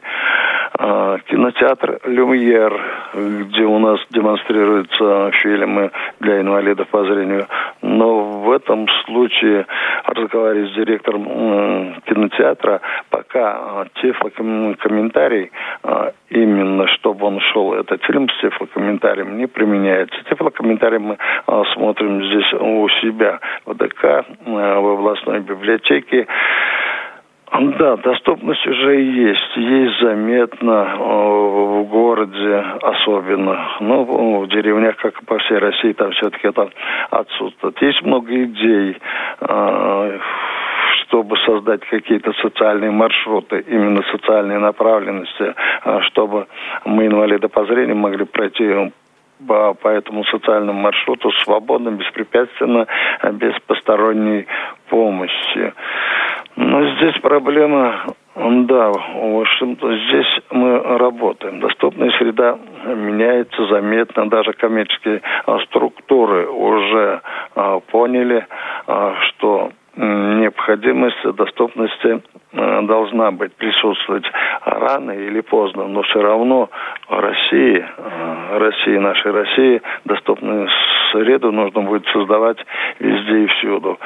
Э, 0.80 1.18
кинотеатр 1.28 2.00
«Люмьер», 2.06 2.74
где 3.14 3.64
у 3.66 3.78
нас 3.78 4.00
демонстрируются 4.10 5.30
фильмы 5.44 5.92
для 6.20 6.42
инвалидов 6.42 6.88
по 6.88 7.04
зрению. 7.04 7.46
Но 7.84 8.22
в 8.42 8.52
этом 8.52 8.88
случае, 9.06 9.68
разговаривая 10.06 10.68
с 10.70 10.74
директором 10.74 12.02
кинотеатра, 12.06 12.82
пока 13.12 13.84
э, 13.84 14.02
тифлокомментарий 14.02 14.80
комментарий, 14.80 15.52
а, 15.84 16.12
именно 16.30 16.88
чтобы 16.88 17.26
он 17.26 17.40
шел, 17.40 17.74
этот 17.74 18.04
фильм 18.04 18.28
с 18.30 18.42
тифлокомментарием 18.42 19.38
не 19.38 19.48
применяется. 19.48 20.16
Тифлокомментарий 20.30 21.00
мы 21.00 21.18
а, 21.46 21.64
смотрим 21.74 22.24
здесь 22.26 22.54
у 22.54 22.88
себя 23.02 23.40
в 23.66 23.76
ДК, 23.76 24.04
а, 24.04 24.26
в 24.46 24.94
областной 24.94 25.40
библиотеке. 25.42 26.28
Да, 27.52 27.98
доступность 27.98 28.66
уже 28.68 29.02
есть. 29.02 29.58
Есть 29.58 30.00
заметно 30.02 30.96
в 30.98 31.84
городе 31.90 32.64
особенно. 32.82 33.78
Но 33.80 34.06
ну, 34.06 34.40
в 34.42 34.48
деревнях, 34.50 34.98
как 34.98 35.20
и 35.22 35.26
по 35.26 35.40
всей 35.40 35.58
России, 35.58 35.94
там 35.94 36.12
все-таки 36.12 36.48
это 36.48 36.70
отсутствует. 37.10 37.82
Есть 37.82 38.02
много 38.04 38.44
идей 38.44 38.98
чтобы 41.10 41.38
создать 41.38 41.82
какие-то 41.86 42.34
социальные 42.34 42.92
маршруты, 42.92 43.66
именно 43.68 44.04
социальные 44.12 44.60
направленности, 44.60 45.56
чтобы 46.10 46.46
мы, 46.86 47.08
инвалиды 47.08 47.48
по 47.48 47.66
зрению, 47.66 47.96
могли 47.96 48.26
пройти 48.26 48.64
по, 49.48 49.74
по 49.74 49.88
этому 49.88 50.24
социальному 50.26 50.80
маршруту 50.80 51.32
свободно, 51.44 51.90
беспрепятственно, 51.90 52.88
без 53.34 53.54
посторонней 53.68 54.48
помощи. 54.90 55.74
Но 56.56 56.96
здесь 56.96 57.18
проблема, 57.22 58.06
да, 58.36 58.90
в 58.92 59.42
общем-то, 59.42 59.98
здесь 59.98 60.42
мы 60.52 60.80
работаем. 60.98 61.60
Доступная 61.62 62.12
среда 62.18 62.58
меняется 62.86 63.66
заметно, 63.68 64.30
даже 64.30 64.54
коммерческие 64.54 65.22
а, 65.46 65.60
структуры 65.60 66.48
уже 66.48 67.22
а, 67.56 67.80
поняли, 67.80 68.46
а, 68.88 69.16
что 69.22 69.72
необходимость 70.00 71.22
доступности 71.36 72.22
э, 72.54 72.82
должна 72.84 73.32
быть 73.32 73.54
присутствовать 73.56 74.26
рано 74.64 75.12
или 75.12 75.42
поздно, 75.42 75.88
но 75.88 76.04
все 76.04 76.22
равно 76.22 76.70
России, 77.10 77.86
э, 77.98 78.58
России, 78.58 78.98
нашей 78.98 79.32
России 79.32 79.82
доступную 80.06 80.70
среду 81.12 81.52
нужно 81.52 81.82
будет 81.82 82.06
создавать 82.08 82.58
везде 83.00 83.44
и 83.44 83.48
всюду. 83.48 84.00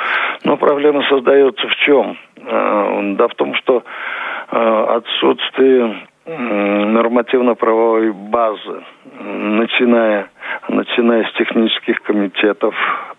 Но 0.43 0.57
проблема 0.57 1.03
создается 1.09 1.67
в 1.67 1.75
чем? 1.85 2.17
Э, 2.37 3.13
да 3.15 3.27
в 3.27 3.35
том, 3.35 3.53
что 3.55 3.83
отсутствие 4.49 6.05
нормативно-правовой 6.25 8.11
базы, 8.11 8.83
начиная, 9.19 10.29
начиная 10.69 11.25
с 11.25 11.33
технических 11.33 12.01
комитетов, 12.03 12.75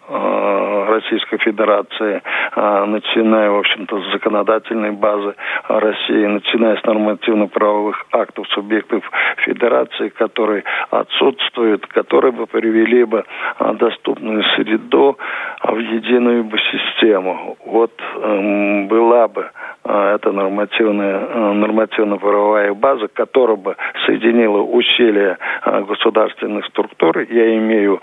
Э, 0.07 0.85
Российской 0.87 1.39
Федерации, 1.39 2.21
э, 2.55 2.85
начиная, 2.85 3.51
в 3.51 3.57
общем-то, 3.57 4.03
с 4.03 4.13
законодательной 4.13 4.91
базы 4.91 5.35
России, 5.67 6.27
начиная 6.27 6.77
с 6.77 6.85
нормативно-правовых 6.85 8.05
актов 8.13 8.47
субъектов 8.49 9.03
Федерации, 9.39 10.11
которые 10.11 10.63
отсутствуют, 10.91 11.87
которые 11.87 12.33
бы 12.33 12.47
привели 12.47 13.05
бы 13.05 13.25
э, 13.59 13.75
доступную 13.75 14.43
среду 14.57 15.17
в 15.63 15.79
единую 15.79 16.45
бы 16.45 16.59
систему. 16.59 17.57
Вот 17.65 17.93
эм, 18.23 18.89
была 18.89 19.27
бы 19.29 19.51
эта 19.85 20.33
нормативная, 20.33 21.53
нормативно-правовая 21.55 22.75
база, 22.75 23.09
которая 23.09 23.57
бы 23.57 23.77
соединила 24.07 24.61
усилия 24.63 25.39
государственных 25.65 26.65
структур. 26.67 27.19
Я 27.21 27.57
имею, 27.57 28.01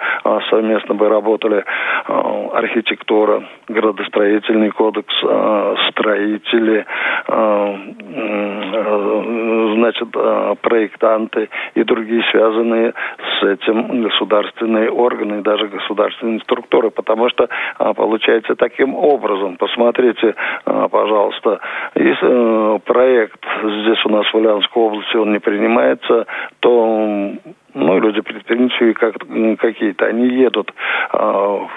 совместно 0.49 0.95
бы 0.95 1.09
работали 1.09 1.65
Э, 2.07 2.47
архитектура, 2.53 3.43
градостроительный 3.67 4.71
кодекс, 4.71 5.13
э, 5.23 5.75
строители, 5.89 6.85
э, 7.27 7.75
значит, 9.75 10.09
проектанты 10.61 11.49
и 11.75 11.83
другие 11.83 12.23
связанные 12.31 12.93
с 13.17 13.43
этим 13.43 14.03
государственные 14.03 14.91
органы 14.91 15.41
даже 15.41 15.67
государственные 15.67 16.39
структуры, 16.41 16.91
потому 16.91 17.29
что 17.29 17.47
получается 17.95 18.55
таким 18.55 18.95
образом, 18.95 19.57
посмотрите, 19.57 20.35
пожалуйста, 20.65 21.59
если 21.95 22.79
проект 22.79 23.43
здесь 23.63 24.05
у 24.05 24.09
нас 24.09 24.25
в 24.27 24.35
Ульяновской 24.35 24.83
области 24.83 25.15
он 25.17 25.33
не 25.33 25.39
принимается, 25.39 26.25
то 26.59 27.35
ну, 27.73 27.99
люди 27.99 28.21
предприимчивые 28.21 28.93
как, 28.93 29.15
какие-то, 29.59 30.05
они 30.05 30.27
едут, 30.27 30.73
э, 31.13 31.67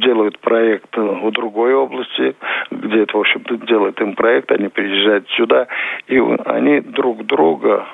делают 0.00 0.38
проект 0.40 0.96
в 0.96 1.30
другой 1.30 1.74
области, 1.74 2.34
где 2.70 3.02
это, 3.02 3.16
в 3.16 3.20
общем-то, 3.20 3.56
делает 3.66 4.00
им 4.00 4.14
проект, 4.14 4.50
они 4.52 4.68
приезжают 4.68 5.28
сюда, 5.30 5.68
и 6.06 6.18
они 6.18 6.80
друг 6.80 7.24
друга 7.24 7.86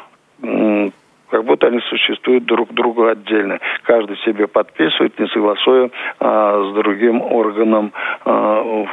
как 1.34 1.44
будто 1.46 1.66
они 1.66 1.80
существуют 1.80 2.44
друг 2.44 2.72
другу 2.74 3.08
отдельно. 3.08 3.58
Каждый 3.82 4.16
себе 4.18 4.46
подписывает, 4.46 5.18
не 5.18 5.26
согласуя 5.26 5.90
а, 6.20 6.70
с 6.70 6.74
другим 6.74 7.20
органом 7.22 7.92
а, 8.24 8.84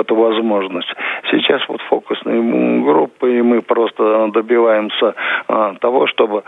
эту 0.00 0.14
возможность. 0.14 0.92
Сейчас 1.30 1.66
вот 1.68 1.80
фокусные 1.88 2.82
группы, 2.82 3.38
и 3.38 3.40
мы 3.40 3.62
просто 3.62 4.28
добиваемся 4.34 5.14
а, 5.48 5.74
того, 5.80 6.06
чтобы 6.08 6.42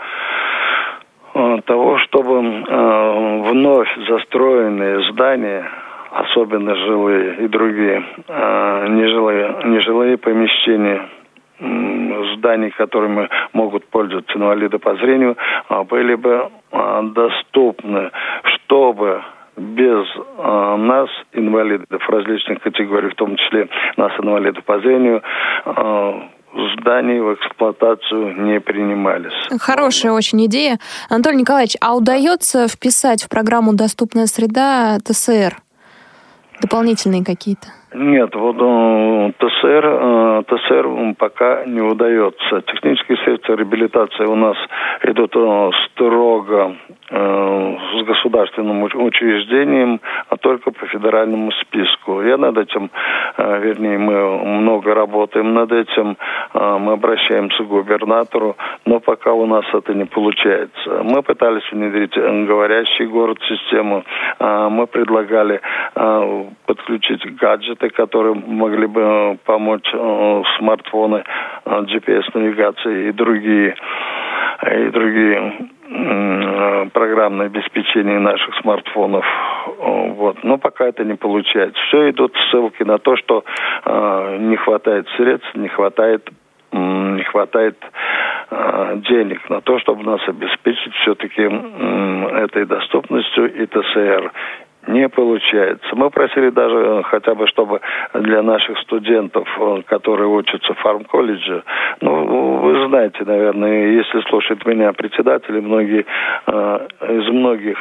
а, 1.33 1.61
того, 1.61 1.97
чтобы 1.97 2.35
э, 2.35 3.41
вновь 3.49 3.89
застроенные 4.07 5.11
здания, 5.11 5.65
особенно 6.11 6.75
жилые 6.75 7.45
и 7.45 7.47
другие 7.47 8.03
э, 8.27 8.87
нежилые, 8.89 9.55
нежилые 9.63 10.17
помещения, 10.17 11.09
зданий, 11.59 12.71
которыми 12.71 13.29
могут 13.53 13.87
пользоваться 13.87 14.37
инвалиды 14.37 14.77
по 14.79 14.95
зрению, 14.95 15.37
а, 15.69 15.83
были 15.83 16.15
бы 16.15 16.49
а, 16.71 17.01
доступны, 17.01 18.11
чтобы 18.43 19.23
без 19.57 20.05
э, 20.37 20.75
нас, 20.77 21.09
инвалидов 21.31 22.01
различных 22.09 22.61
категорий, 22.61 23.09
в 23.09 23.15
том 23.15 23.37
числе 23.37 23.69
нас, 23.95 24.11
инвалидов 24.19 24.65
по 24.65 24.79
зрению, 24.79 25.23
э, 25.65 26.21
зданий 26.77 27.19
в 27.19 27.35
эксплуатацию 27.35 28.41
не 28.41 28.59
принимались. 28.59 29.33
Хорошая 29.61 30.11
очень 30.11 30.45
идея. 30.45 30.77
Анатолий 31.09 31.37
Николаевич, 31.37 31.75
а 31.79 31.95
удается 31.95 32.67
вписать 32.67 33.23
в 33.23 33.29
программу 33.29 33.73
«Доступная 33.73 34.25
среда» 34.25 34.97
ТСР? 34.99 35.55
Дополнительные 36.61 37.23
какие-то? 37.23 37.67
Нет, 37.97 38.35
вот 38.35 38.57
э, 38.59 39.31
ТСР, 39.39 39.85
э, 39.85 40.43
ТСР 40.47 41.15
пока 41.17 41.63
не 41.65 41.79
удается. 41.79 42.61
Технические 42.63 43.17
средства 43.19 43.53
реабилитации 43.53 44.25
у 44.25 44.35
нас 44.35 44.57
идут 45.03 45.33
э, 45.35 45.69
строго 45.85 46.75
с 47.07 48.03
государственным 48.03 48.81
учреждением, 48.81 50.01
а 50.27 50.37
только 50.37 50.71
по 50.71 50.87
федеральному 50.87 51.51
списку. 51.51 52.23
Я 52.23 52.35
над 52.37 52.57
этим, 52.57 52.89
вернее, 53.37 53.99
мы 53.99 54.39
много 54.39 54.95
работаем 54.95 55.53
над 55.53 55.71
этим, 55.71 56.17
мы 56.55 56.93
обращаемся 56.93 57.63
к 57.63 57.67
губернатору, 57.67 58.57
но 58.85 58.99
пока 58.99 59.33
у 59.33 59.45
нас 59.45 59.65
это 59.71 59.93
не 59.93 60.05
получается. 60.05 61.03
Мы 61.03 61.21
пытались 61.21 61.71
внедрить 61.71 62.15
говорящий 62.15 63.05
город-систему, 63.05 64.03
мы 64.39 64.87
предлагали 64.87 65.61
подключить 66.65 67.23
гаджеты, 67.35 67.84
гаджеты, 67.85 67.89
которые 67.89 68.35
могли 68.35 68.87
бы 68.87 69.01
э, 69.01 69.37
помочь 69.45 69.89
э, 69.93 70.43
смартфоны, 70.57 71.23
э, 71.65 71.81
GPS-навигации 71.81 73.09
и 73.09 73.11
другие, 73.11 73.75
и 74.63 74.89
другие 74.89 75.53
программное 76.93 77.45
обеспечение 77.45 78.19
наших 78.19 78.55
смартфонов. 78.61 79.23
Вот. 79.77 80.43
Но 80.43 80.57
пока 80.57 80.87
это 80.87 81.03
не 81.03 81.13
получается. 81.13 81.79
Все 81.87 82.09
идут 82.09 82.35
ссылки 82.49 82.83
на 82.83 82.97
то, 82.97 83.15
что 83.17 83.43
э, 83.85 84.37
не 84.39 84.55
хватает 84.55 85.07
средств, 85.15 85.55
не 85.55 85.67
хватает 85.67 86.27
не 86.71 87.23
хватает 87.23 87.77
э, 88.51 88.97
денег 89.07 89.49
на 89.49 89.61
то, 89.61 89.79
чтобы 89.79 90.03
нас 90.03 90.19
обеспечить 90.27 90.93
все-таки 90.95 91.43
э, 91.43 92.43
этой 92.43 92.65
доступностью 92.65 93.53
и 93.53 93.65
ТСР 93.65 94.31
не 94.87 95.09
получается. 95.09 95.95
Мы 95.95 96.09
просили 96.09 96.49
даже 96.49 96.75
э, 96.75 97.03
хотя 97.03 97.35
бы, 97.35 97.47
чтобы 97.47 97.81
для 98.13 98.41
наших 98.41 98.77
студентов, 98.79 99.47
э, 99.59 99.81
которые 99.85 100.27
учатся 100.27 100.73
в 100.73 100.79
фармколледже, 100.79 101.63
ну, 102.01 102.59
вы 102.59 102.87
знаете, 102.87 103.23
наверное, 103.25 103.87
если 103.87 104.21
слушают 104.29 104.65
меня 104.65 104.93
председатели, 104.93 105.59
многие 105.59 106.05
э, 106.47 106.87
из 107.09 107.27
многих 107.29 107.77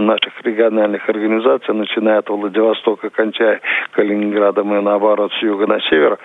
наших 0.00 0.32
региональных 0.42 1.08
организаций, 1.08 1.74
начиная 1.74 2.18
от 2.18 2.28
Владивостока, 2.28 3.10
кончая 3.10 3.60
Калининградом 3.92 4.74
и 4.74 4.80
наоборот 4.80 5.32
с 5.32 5.42
юга 5.42 5.66
на 5.66 5.80
север, 5.80 6.18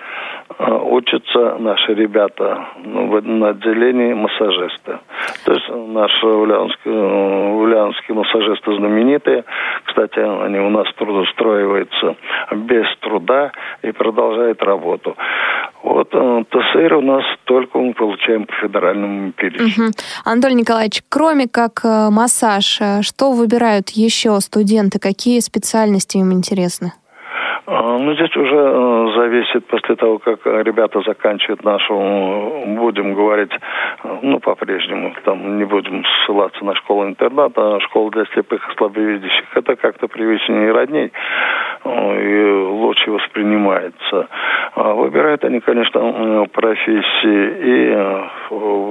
учатся 0.58 1.56
наши 1.58 1.94
ребята 1.94 2.66
ну, 2.84 3.20
на 3.20 3.48
отделении 3.50 4.12
массажиста. 4.12 5.00
То 5.44 5.52
есть 5.52 5.68
наши 5.68 6.26
ульяновские, 6.26 6.94
ульяновские 6.94 8.16
массажисты 8.16 8.74
знаменитые. 8.76 9.44
Кстати, 9.84 10.11
хотя 10.12 10.44
они 10.44 10.58
у 10.58 10.70
нас 10.70 10.86
трудоустроиваются 10.96 12.16
без 12.52 12.86
труда 13.00 13.52
и 13.82 13.92
продолжают 13.92 14.62
работу. 14.62 15.16
Вот 15.82 16.08
э, 16.12 16.44
ТСР 16.50 16.94
у 16.94 17.00
нас 17.00 17.24
только 17.44 17.78
мы 17.78 17.92
получаем 17.92 18.46
по 18.46 18.52
федеральному 18.54 19.32
перечню. 19.32 19.86
Угу. 19.86 19.92
Анатолий 20.24 20.54
Николаевич, 20.54 21.02
кроме 21.08 21.48
как 21.48 21.80
э, 21.84 22.08
массаж, 22.10 22.78
э, 22.80 23.02
что 23.02 23.32
выбирают 23.32 23.90
еще 23.90 24.38
студенты? 24.40 24.98
Какие 24.98 25.40
специальности 25.40 26.18
им 26.18 26.32
интересны? 26.32 26.92
А, 27.64 27.96
ну, 27.98 28.12
здесь 28.14 28.34
уже 28.36 28.56
э, 28.56 29.08
зависит 29.14 29.66
после 29.66 29.94
того, 29.94 30.18
как 30.18 30.44
ребята 30.44 31.00
заканчивают 31.02 31.62
нашу, 31.62 31.94
будем 32.66 33.14
говорить, 33.14 33.52
э, 33.52 34.18
ну, 34.22 34.40
по-прежнему, 34.40 35.14
там 35.24 35.58
не 35.58 35.64
будем 35.64 36.04
ссылаться 36.04 36.64
на 36.64 36.74
школу-интернат, 36.74 37.52
а 37.56 37.78
школу 37.80 38.10
для 38.10 38.24
слепых 38.26 38.68
и 38.68 38.76
слабовидящих. 38.76 39.56
Это 39.56 39.76
как-то 39.76 40.08
привычнее 40.08 40.72
родней, 40.72 41.12
э, 41.84 42.22
и 42.22 42.52
лучше 42.64 43.12
воспринимается. 43.12 44.26
А 44.74 44.94
выбирают 44.94 45.44
они, 45.44 45.60
конечно, 45.60 46.46
профессии. 46.52 47.42
И 47.62 47.92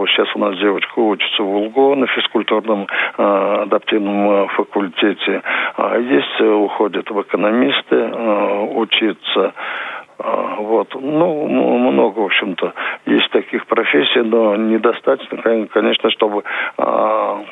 сейчас 0.08 0.28
у 0.36 0.40
нас 0.40 0.58
девочка 0.58 1.00
учится 1.00 1.44
в 1.44 1.56
УЛГО 1.56 1.96
на 1.96 2.08
физкультурном 2.08 2.88
адаптивном 3.18 4.48
факультете. 4.50 5.42
А 5.78 5.98
есть 5.98 6.42
уходят 6.42 7.10
в 7.10 7.22
экономисты, 7.22 8.12
учиться. 8.62 9.54
А, 10.20 10.56
вот. 10.60 10.96
Ну, 10.96 11.48
много, 11.48 12.20
в 12.20 12.26
общем-то, 12.26 12.74
есть 13.06 13.30
таких 13.32 13.66
профессий, 13.66 14.22
но 14.22 14.56
недостаточно, 14.56 15.68
конечно, 15.68 16.10
чтобы 16.12 16.44
а, 16.78 17.44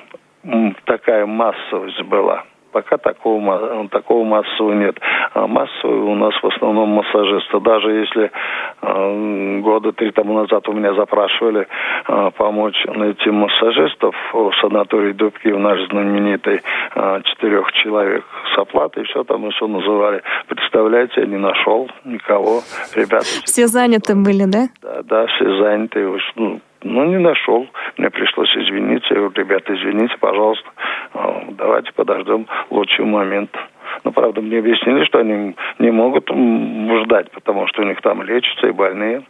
такая 0.86 1.26
массовость 1.26 2.02
была. 2.04 2.44
Пока 2.72 2.98
такого, 2.98 3.88
такого 3.90 4.24
массового 4.24 4.74
нет. 4.74 4.98
А 5.34 5.48
массовый 5.48 6.00
у 6.00 6.16
нас 6.16 6.34
в 6.42 6.48
основном 6.48 6.90
массажисты. 6.90 7.60
Даже 7.60 7.92
если 7.92 8.32
э, 8.82 9.60
года 9.62 9.92
три 9.92 10.12
тому 10.12 10.34
назад 10.34 10.68
у 10.70 10.74
меня 10.74 10.94
запрашивали 10.94 11.68
э, 12.08 12.32
помочь 12.38 12.86
найти 12.86 13.30
массажистов 13.30 14.16
в 14.34 14.52
санатории 14.62 15.14
Дубки, 15.14 15.48
в 15.48 15.60
наш 15.60 15.80
знаменитый 15.90 16.62
э, 16.96 17.22
четырех 17.24 17.72
человек 17.74 18.24
с 18.54 18.58
оплатой, 18.58 19.04
все 19.06 19.24
там 19.24 19.50
все 19.52 19.68
называли. 19.68 20.22
Представляете, 20.48 21.22
я 21.22 21.28
не 21.28 21.38
нашел 21.38 21.90
никого. 22.06 22.62
Ребята. 22.96 23.26
Все 23.46 23.68
заняты 23.68 24.16
были, 24.16 24.46
да? 24.46 24.68
Да, 24.82 25.02
да, 25.04 25.28
все 25.28 25.58
заняты. 25.58 26.08
Ну, 26.36 26.60
ну, 26.84 27.06
не 27.06 27.18
нашел. 27.18 27.68
Мне 27.98 28.10
пришлось 28.10 28.56
извиниться. 28.56 29.14
Я 29.14 29.22
говорю, 29.22 29.34
ребята, 29.36 29.76
извините, 29.76 30.16
пожалуйста, 30.20 30.70
а, 31.14 31.44
давайте 31.50 31.92
подождем 31.94 32.48
лучший 32.70 33.06
момент. 33.06 33.52
Но, 34.04 34.12
правда, 34.12 34.42
мне 34.42 34.60
объяснили, 34.60 35.04
что 35.06 35.20
они 35.20 35.56
не 35.80 35.92
могут 35.92 36.30
ждать, 37.04 37.32
потому 37.32 37.68
что 37.68 37.82
у 37.82 37.86
них 37.86 38.02
там 38.02 38.22
лечатся 38.24 38.68
и 38.68 38.72
больные. 38.72 39.24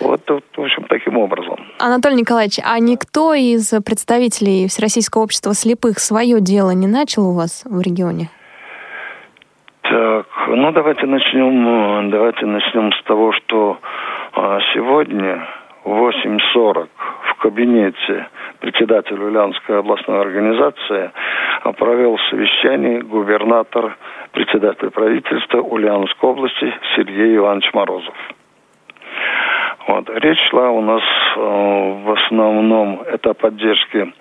Вот, 0.00 0.20
в 0.28 0.60
общем, 0.60 0.84
таким 0.88 1.18
образом. 1.18 1.56
Анатолий 1.80 2.16
Николаевич, 2.16 2.58
а 2.64 2.78
никто 2.78 3.34
из 3.34 3.70
представителей 3.84 4.68
Всероссийского 4.68 5.22
общества 5.22 5.54
слепых 5.54 5.98
свое 5.98 6.40
дело 6.40 6.70
не 6.70 6.86
начал 6.86 7.30
у 7.30 7.34
вас 7.34 7.64
в 7.64 7.80
регионе? 7.80 8.30
Так, 9.82 10.26
ну 10.48 10.70
давайте 10.70 11.06
начнем, 11.06 12.10
давайте 12.10 12.46
начнем 12.46 12.92
с 12.92 13.02
того, 13.04 13.32
что 13.32 13.78
а, 14.34 14.60
сегодня 14.74 15.48
8.40 15.88 16.88
в 17.22 17.34
кабинете 17.36 18.28
председателя 18.60 19.24
Ульяновской 19.24 19.78
областной 19.78 20.20
организации 20.20 21.10
провел 21.78 22.18
совещание 22.30 23.02
губернатор, 23.02 23.96
председатель 24.32 24.90
правительства 24.90 25.60
Ульяновской 25.60 26.30
области 26.30 26.74
Сергей 26.96 27.36
Иванович 27.36 27.72
Морозов. 27.72 28.14
Вот. 29.88 30.10
Речь 30.10 30.38
шла 30.50 30.70
у 30.70 30.82
нас 30.82 31.02
э, 31.36 31.40
в 31.40 32.12
основном 32.12 33.00
это 33.06 33.32
поддержки, 33.32 34.12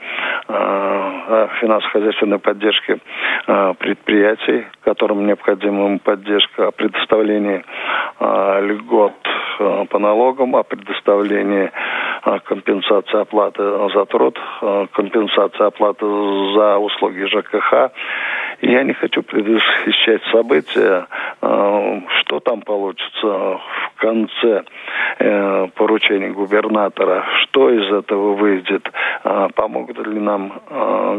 финансово-хозяйственной 0.48 2.40
поддержки 2.40 3.00
э, 3.48 3.74
предприятий, 3.80 4.66
которым 4.84 5.26
необходима 5.28 6.00
поддержка, 6.00 6.68
о 6.68 6.72
предоставлении 6.72 7.64
э, 8.20 8.62
льгот 8.68 9.14
э, 9.60 9.86
по 9.90 10.00
налогам, 10.00 10.56
о 10.56 10.64
предоставлении 10.64 11.72
э, 12.26 12.40
компенсации 12.46 13.22
оплаты 13.22 13.62
за 13.94 14.06
труд, 14.06 14.40
э, 14.62 14.88
компенсации 14.94 15.66
оплаты 15.66 16.06
за 16.06 16.78
услуги 16.78 17.26
ЖКХ. 17.26 17.92
Я 18.62 18.84
не 18.84 18.94
хочу 18.94 19.22
предвосхищать 19.22 20.22
события, 20.32 21.08
э, 21.42 22.02
что 22.22 22.40
там 22.40 22.62
получится 22.62 23.28
в 23.28 23.92
конце 23.98 24.64
э, 25.20 25.68
поручений 25.76 26.30
губернатора, 26.30 27.24
что 27.44 27.70
из 27.70 27.92
этого 27.92 28.34
выйдет, 28.34 28.92
э, 29.24 29.48
помогут 29.56 30.06
ли 30.08 30.20
нам 30.20 30.54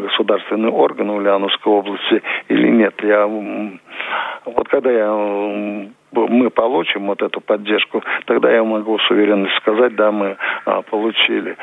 государственные 0.03 0.73
органы 0.73 1.13
Ульяновской 1.13 1.73
области 1.73 2.23
или 2.49 2.69
нет. 2.69 2.95
Я, 3.03 3.27
вот 3.27 4.69
когда 4.69 4.91
я 4.91 5.89
мы 6.13 6.51
получим 6.51 7.07
вот 7.07 7.23
эту 7.23 7.41
поддержку, 7.41 8.03
тогда 8.27 8.51
я 8.51 8.65
могу 8.65 8.99
с 8.99 9.11
уверенностью 9.11 9.61
сказать, 9.61 9.95
да, 9.97 10.11
мы 10.11 10.37
а, 10.65 10.83
получили. 10.83 11.57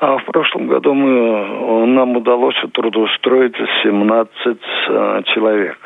А 0.00 0.18
в 0.18 0.24
прошлом 0.24 0.66
году 0.66 0.94
мы, 0.94 1.86
нам 1.86 2.16
удалось 2.16 2.56
трудоустроить 2.72 3.56
17 3.82 4.58
а, 4.88 5.22
человек 5.22 5.78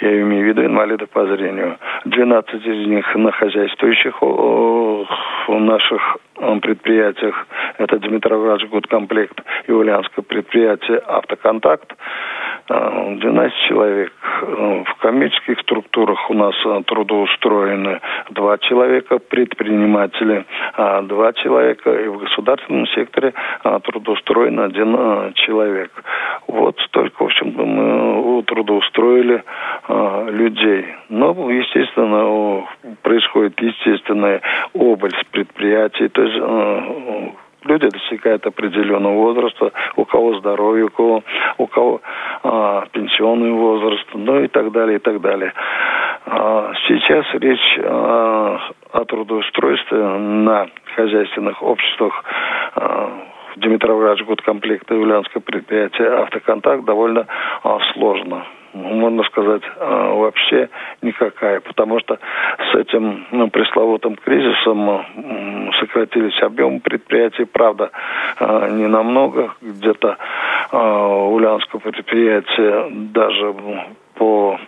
я 0.00 0.20
имею 0.22 0.44
в 0.44 0.48
виду 0.48 0.64
инвалидов 0.64 1.10
по 1.10 1.26
зрению. 1.26 1.76
12 2.04 2.66
из 2.66 2.86
них 2.86 3.14
на 3.16 3.32
хозяйствующих 3.32 4.20
наших 5.48 6.18
предприятиях. 6.62 7.46
Это 7.78 7.98
Дмитровградский 7.98 8.68
гудкомплект 8.68 9.40
и 9.66 9.72
Ульянское 9.72 10.22
предприятие 10.22 10.98
«Автоконтакт». 10.98 11.94
12 12.68 13.52
человек. 13.68 14.12
В 14.42 14.94
коммерческих 15.00 15.58
структурах 15.60 16.30
у 16.30 16.34
нас 16.34 16.54
трудоустроены 16.86 18.00
два 18.30 18.58
человека, 18.58 19.18
предприниматели, 19.18 20.44
два 20.76 21.32
человека, 21.32 21.92
и 21.92 22.06
в 22.06 22.18
государственном 22.18 22.86
секторе 22.88 23.34
трудоустроен 23.82 24.60
один 24.60 25.32
человек. 25.34 25.90
Вот 26.46 26.78
столько, 26.86 27.22
в 27.22 27.26
общем, 27.26 27.54
мы 27.56 28.42
трудоустроили 28.44 29.42
э, 29.88 29.89
людей. 30.30 30.86
Но, 31.08 31.50
естественно, 31.50 32.66
происходит 33.02 33.60
естественная 33.60 34.40
область 34.74 35.26
предприятий, 35.32 36.08
то 36.08 36.22
есть 36.22 36.38
э, 36.40 37.30
люди 37.64 37.88
достигают 37.88 38.46
определенного 38.46 39.14
возраста, 39.14 39.72
у 39.96 40.04
кого 40.04 40.38
здоровье, 40.38 40.86
у 40.86 40.90
кого, 40.90 41.22
у 41.58 41.66
кого 41.66 42.00
а, 42.42 42.86
пенсионный 42.92 43.52
возраст, 43.52 44.06
ну 44.14 44.40
и 44.40 44.48
так 44.48 44.72
далее, 44.72 44.96
и 44.96 45.00
так 45.00 45.20
далее. 45.20 45.52
А, 46.26 46.72
сейчас 46.86 47.26
речь 47.34 47.78
а, 47.82 48.58
о 48.92 49.04
трудоустройстве 49.04 49.98
на 49.98 50.68
хозяйственных 50.94 51.62
обществах 51.62 52.24
а, 52.74 53.10
Димитровградж, 53.56 54.22
Гудкомплект 54.24 54.90
и 54.90 54.94
Ульянское 54.94 55.42
предприятие 55.42 56.08
«Автоконтакт» 56.22 56.84
довольно 56.84 57.26
а, 57.62 57.78
сложно 57.92 58.44
можно 58.72 59.22
сказать, 59.24 59.62
а, 59.78 60.14
вообще 60.14 60.68
никакая, 61.02 61.60
потому 61.60 62.00
что 62.00 62.18
с 62.72 62.74
этим 62.74 63.26
ну, 63.30 63.48
пресловутым 63.48 64.16
кризисом 64.16 65.04
сократились 65.80 66.40
объемы 66.42 66.80
предприятий, 66.80 67.44
правда, 67.44 67.90
а, 68.38 68.68
не 68.68 68.86
намного, 68.86 69.54
где-то 69.60 70.16
а, 70.70 71.26
Ульянского 71.26 71.80
предприятия 71.80 72.86
даже 72.90 73.54
по 74.14 74.58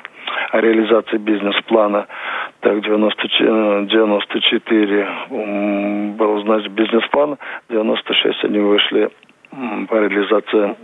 реализации 0.53 1.19
бизнес-плана. 1.19 2.07
Так, 2.61 2.81
90, 2.83 3.87
94 3.87 5.09
был, 6.17 6.43
значит, 6.43 6.73
бизнес-план, 6.73 7.39
96 7.69 8.45
они 8.45 8.61
вышли 8.61 9.11
по 9.53 9.97
реализации 9.97 10.77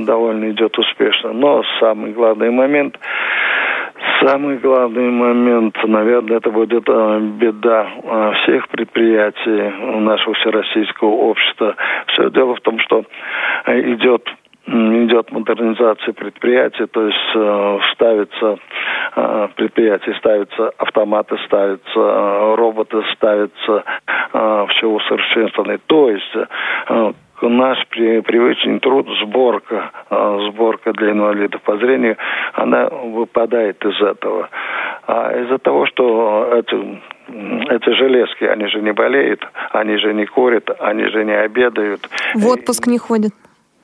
довольно 0.00 0.50
идет 0.50 0.76
успешно. 0.78 1.32
Но 1.32 1.62
самый 1.80 2.12
главный 2.12 2.50
момент 2.50 2.98
Самый 4.20 4.58
главный 4.58 5.10
момент, 5.10 5.76
наверное, 5.84 6.38
это 6.38 6.50
будет 6.50 6.88
э, 6.88 7.20
беда 7.38 7.88
э, 8.02 8.32
всех 8.42 8.68
предприятий 8.68 10.00
нашего 10.00 10.34
всероссийского 10.34 11.10
общества. 11.10 11.76
Все 12.08 12.30
дело 12.30 12.56
в 12.56 12.60
том, 12.60 12.78
что 12.80 13.04
э, 13.66 13.80
идет 13.92 14.28
идет 14.66 15.32
модернизация 15.32 16.12
предприятий, 16.12 16.84
то 16.86 17.06
есть 17.06 17.16
э, 17.34 17.78
ставится 17.94 18.58
э, 19.16 19.48
предприятия, 19.56 20.14
ставятся 20.18 20.70
автоматы, 20.76 21.38
ставятся 21.46 22.54
роботы, 22.56 23.02
ставятся 23.14 23.84
все 24.68 24.86
усовершенствованное. 24.86 25.80
То 25.86 26.10
есть 26.10 26.36
наш 27.42 27.86
при, 27.88 28.20
привычный 28.20 28.80
труд, 28.80 29.06
сборка, 29.22 29.90
э, 30.10 30.38
сборка 30.50 30.92
для 30.92 31.12
инвалидов 31.12 31.60
по 31.62 31.76
зрению, 31.76 32.16
она 32.54 32.88
выпадает 32.88 33.84
из 33.84 34.00
этого. 34.00 34.48
А 35.06 35.32
из-за 35.42 35.58
того, 35.58 35.86
что 35.86 36.52
эти, 36.54 37.00
эти 37.72 37.90
железки, 37.96 38.44
они 38.44 38.66
же 38.66 38.80
не 38.80 38.92
болеют, 38.92 39.46
они 39.72 39.96
же 39.98 40.12
не 40.14 40.26
курят, 40.26 40.70
они 40.80 41.06
же 41.06 41.24
не 41.24 41.36
обедают. 41.36 42.08
В 42.34 42.46
отпуск 42.48 42.86
не 42.86 42.98
ходят. 42.98 43.32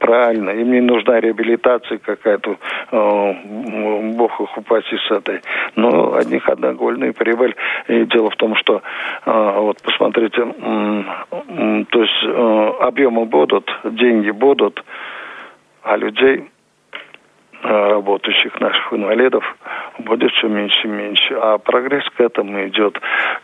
Правильно, 0.04 0.50
им 0.50 0.70
не 0.70 0.82
нужна 0.82 1.18
реабилитация 1.18 1.96
какая-то, 1.96 2.58
э, 2.92 3.32
бог 4.16 4.38
их 4.38 4.58
упаси 4.58 4.98
с 5.08 5.10
этой. 5.10 5.40
Но 5.76 6.14
одних 6.14 6.46
одногольная 6.46 7.14
прибыль. 7.14 7.56
И 7.88 8.04
дело 8.04 8.28
в 8.28 8.36
том, 8.36 8.54
что, 8.56 8.82
э, 9.24 9.60
вот 9.60 9.80
посмотрите, 9.82 10.42
то 10.42 12.02
есть 12.02 12.22
э, 12.22 12.72
объемы 12.80 13.24
будут, 13.24 13.70
деньги 13.84 14.30
будут, 14.30 14.84
а 15.82 15.96
людей 15.96 16.50
работающих 17.62 18.60
наших 18.60 18.92
инвалидов 18.92 19.42
будет 19.98 20.32
все 20.32 20.48
меньше 20.48 20.86
и 20.86 20.90
меньше. 20.90 21.34
А 21.34 21.58
прогресс 21.58 22.04
к 22.16 22.20
этому 22.20 22.66
идет. 22.66 22.98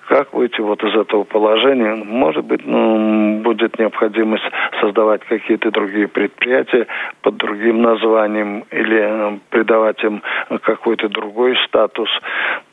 Как 0.08 0.32
выйти 0.32 0.60
вот 0.60 0.82
из 0.82 0.94
этого 0.94 1.24
положения? 1.24 1.94
Может 1.94 2.44
быть, 2.44 2.66
ну, 2.66 3.40
будет 3.40 3.78
необходимость 3.78 4.44
создавать 4.80 5.22
какие-то 5.24 5.70
другие 5.70 6.08
предприятия 6.08 6.86
под 7.22 7.36
другим 7.36 7.82
названием 7.82 8.64
или 8.70 9.00
э, 9.00 9.38
придавать 9.50 10.02
им 10.02 10.22
какой-то 10.62 11.08
другой 11.08 11.56
статус. 11.66 12.08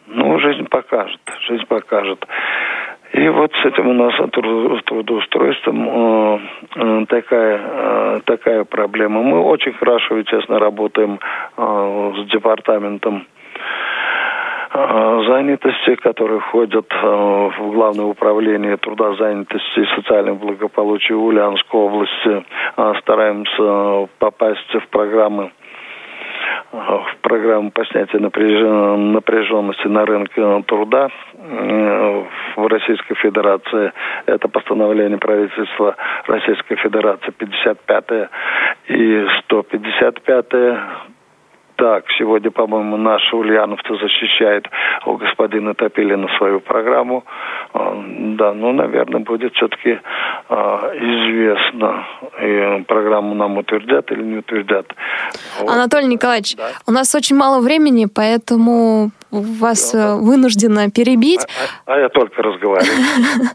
Ну, 0.08 0.40
жизнь 0.40 0.66
покажет. 0.66 1.20
Жизнь 1.48 1.66
покажет. 1.68 2.26
И 3.14 3.30
вот 3.30 3.54
с 3.54 3.66
этим 3.66 3.88
у 3.88 3.94
нас 3.94 4.14
трудоустройством 4.86 5.88
э, 5.88 6.40
э, 6.76 7.06
такая, 7.08 8.20
такая 8.22 8.64
проблема. 8.64 9.22
Мы 9.22 9.40
очень 9.40 9.74
хорошо 9.74 10.18
и 10.18 10.26
честно 10.26 10.60
работаем 10.60 11.20
с 11.58 12.32
департаментом 12.32 13.26
занятости, 14.74 15.96
которые 15.96 16.40
входят 16.42 16.86
в 17.02 17.72
Главное 17.72 18.06
управление 18.06 18.78
труда, 18.78 19.14
занятости 19.16 19.80
и 19.80 19.96
социального 19.96 20.36
благополучия 20.36 21.16
Ульяновской 21.16 21.80
области. 21.80 22.46
Стараемся 23.02 24.08
попасть 24.20 24.74
в 24.74 24.88
программы 24.90 25.52
в 26.72 27.18
программу 27.22 27.72
по 27.72 27.86
снятию 27.86 28.22
напряженности 28.22 29.88
на 29.88 30.06
рынке 30.06 30.64
труда 30.68 31.10
в 32.56 32.68
Российской 32.68 33.16
Федерации. 33.16 33.94
Это 34.26 34.48
постановление 34.48 35.18
правительства 35.18 35.96
Российской 36.28 36.76
Федерации 36.76 37.32
55 37.32 38.30
и 38.90 39.28
155 39.46 40.46
так, 41.78 42.06
сегодня, 42.18 42.50
по-моему, 42.52 42.98
наши 42.98 43.36
ульяновцы 43.36 43.96
защищают 44.02 44.68
у 45.06 45.16
господина 45.16 45.74
Топилина 45.76 46.28
свою 46.38 46.60
программу. 46.60 47.24
А, 47.74 48.04
да, 48.38 48.54
ну, 48.54 48.74
наверное, 48.74 49.22
будет 49.22 49.54
все-таки 49.54 50.00
а, 50.50 50.92
известно, 50.96 52.06
и 52.42 52.84
программу 52.84 53.36
нам 53.36 53.58
утвердят 53.58 54.12
или 54.12 54.24
не 54.24 54.38
утвердят. 54.38 54.88
Вот. 55.60 55.70
Анатолий 55.70 56.08
Николаевич, 56.08 56.56
да. 56.56 56.70
у 56.88 56.92
нас 56.92 57.14
очень 57.14 57.36
мало 57.36 57.62
времени, 57.62 58.08
поэтому 58.14 59.12
вас 59.32 59.92
да. 59.92 60.00
Э, 60.00 60.16
вынуждена 60.16 60.90
перебить. 60.90 61.46
А, 61.86 61.94
а, 61.94 61.96
а 61.96 62.00
я 62.00 62.10
только 62.10 62.42
разговариваю. 62.42 62.98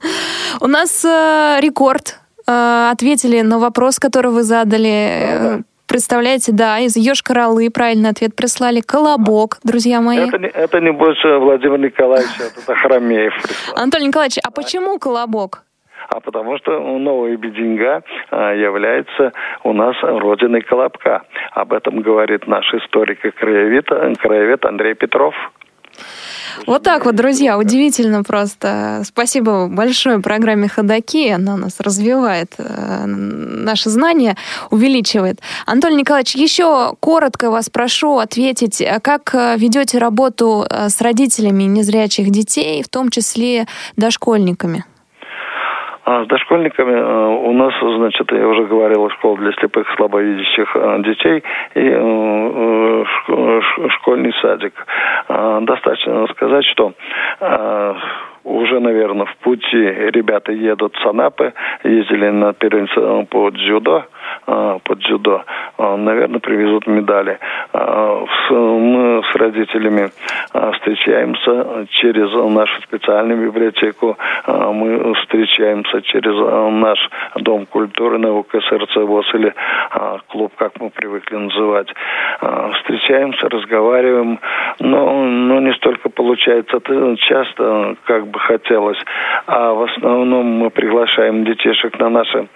У 0.61 0.67
нас 0.67 1.05
э, 1.05 1.59
рекорд. 1.61 2.21
Э, 2.47 2.91
ответили 2.93 3.41
на 3.41 3.59
вопрос, 3.59 3.99
который 3.99 4.31
вы 4.31 4.43
задали. 4.43 5.65
Представляете, 5.93 6.53
да, 6.53 6.79
из 6.79 6.97
Йошкар-Олы 6.97 7.69
правильный 7.69 8.09
ответ 8.09 8.35
прислали. 8.35 8.81
Колобок, 8.81 9.59
друзья 9.63 10.01
мои. 10.01 10.27
Это, 10.27 10.39
не, 10.39 10.47
это 10.49 10.81
не 10.81 10.91
больше 10.91 11.37
Владимир 11.37 11.79
Николаевич, 11.81 12.31
это 12.41 12.75
Хромеев 12.75 13.35
прислал. 13.43 13.77
Анатолий 13.77 14.07
Николаевич, 14.07 14.39
а 14.43 14.51
почему 14.51 14.99
Колобок? 14.99 15.65
а 16.09 16.21
потому 16.21 16.57
что 16.59 16.79
Новая 16.99 17.37
Беденьга 17.37 18.03
а, 18.31 18.53
является 18.55 19.33
у 19.65 19.73
нас 19.75 19.95
родиной 20.03 20.63
Колобка. 20.63 21.23
Об 21.53 21.73
этом 21.75 22.01
говорит 22.01 22.47
наш 22.47 22.73
историк 22.75 23.25
и 23.25 23.31
краевед, 23.31 23.87
краевед 24.19 24.65
Андрей 24.65 24.95
Петров. 24.95 25.35
Вот 26.67 26.83
так 26.83 27.05
вот, 27.05 27.17
друзья, 27.17 27.59
удивительно 27.59 28.23
просто. 28.23 29.03
Спасибо 29.05 29.69
большое 29.69 30.21
программе 30.21 30.69
«Ходоки». 30.69 31.29
Она 31.29 31.57
нас 31.57 31.81
развивает, 31.81 32.55
э, 32.59 33.05
наши 33.07 33.91
знания 33.91 34.37
увеличивает. 34.71 35.41
Анатолий 35.67 35.97
Николаевич, 35.97 36.35
еще 36.35 36.95
коротко 37.01 37.51
вас 37.51 37.69
прошу 37.71 38.19
ответить, 38.19 38.83
как 39.03 39.35
э, 39.35 39.57
ведете 39.57 39.99
работу 39.99 40.67
э, 40.69 40.89
с 40.89 41.01
родителями 41.01 41.65
незрячих 41.65 42.31
детей, 42.31 42.83
в 42.83 42.89
том 42.89 43.11
числе 43.11 43.67
дошкольниками? 43.97 44.85
А 46.05 46.25
с 46.25 46.27
дошкольниками 46.27 46.95
э, 46.95 47.27
у 47.49 47.53
нас, 47.53 47.73
значит, 47.81 48.33
я 48.33 48.49
уже 48.49 48.65
говорил, 48.65 49.09
школа 49.11 49.39
для 49.39 49.53
слепых 49.53 49.89
и 49.89 49.97
слабовидящих 49.97 50.75
э, 50.75 51.03
детей 51.05 51.45
и 51.77 51.93
э, 51.95 53.05
школьный 53.99 54.33
садик. 54.41 54.75
Достаточно 55.29 56.27
сказать, 56.29 56.65
что 56.67 56.93
уже, 58.45 58.81
наверное, 58.81 59.27
в 59.27 59.37
пути 59.37 59.77
ребята 59.77 60.53
едут 60.53 60.97
с 61.01 61.07
Анапы, 61.07 61.53
ездили 61.85 62.29
на 62.31 62.53
первенство 62.53 63.25
по 63.31 63.51
дзюдо, 63.51 64.05
под 64.47 64.99
дзюдо, 64.99 65.45
наверное, 65.79 66.41
привезут 66.41 66.87
медали. 66.87 67.39
Мы 67.73 69.23
с 69.23 69.37
родителями 69.37 70.11
встречаемся 70.75 71.87
через 71.91 72.33
нашу 72.33 72.83
специальную 72.83 73.51
библиотеку, 73.51 74.17
мы 74.47 75.15
встречаемся 75.15 76.03
через 76.03 76.35
наш 76.73 76.99
Дом 77.37 77.67
культуры 77.67 78.19
на 78.19 78.33
УКСРЦ 78.33 78.97
ВОЗ 78.97 79.35
или 79.35 79.55
клуб, 80.29 80.53
как 80.57 80.81
мы 80.81 80.91
привыкли 80.91 81.37
называть. 81.37 81.89
Встречаемся, 82.75 83.49
разговариваем, 83.49 84.39
но, 84.79 85.25
но 85.25 85.61
не 85.61 85.73
столько 85.75 86.09
получается 86.09 86.81
часто, 87.17 87.97
как 88.05 88.27
бы 88.27 88.39
хотелось, 88.39 88.99
а 89.47 89.73
в 89.73 89.83
основном 89.83 90.47
мы 90.47 90.71
приглашаем 90.71 91.45
детишек 91.45 91.99
на 91.99 92.09
наши 92.09 92.49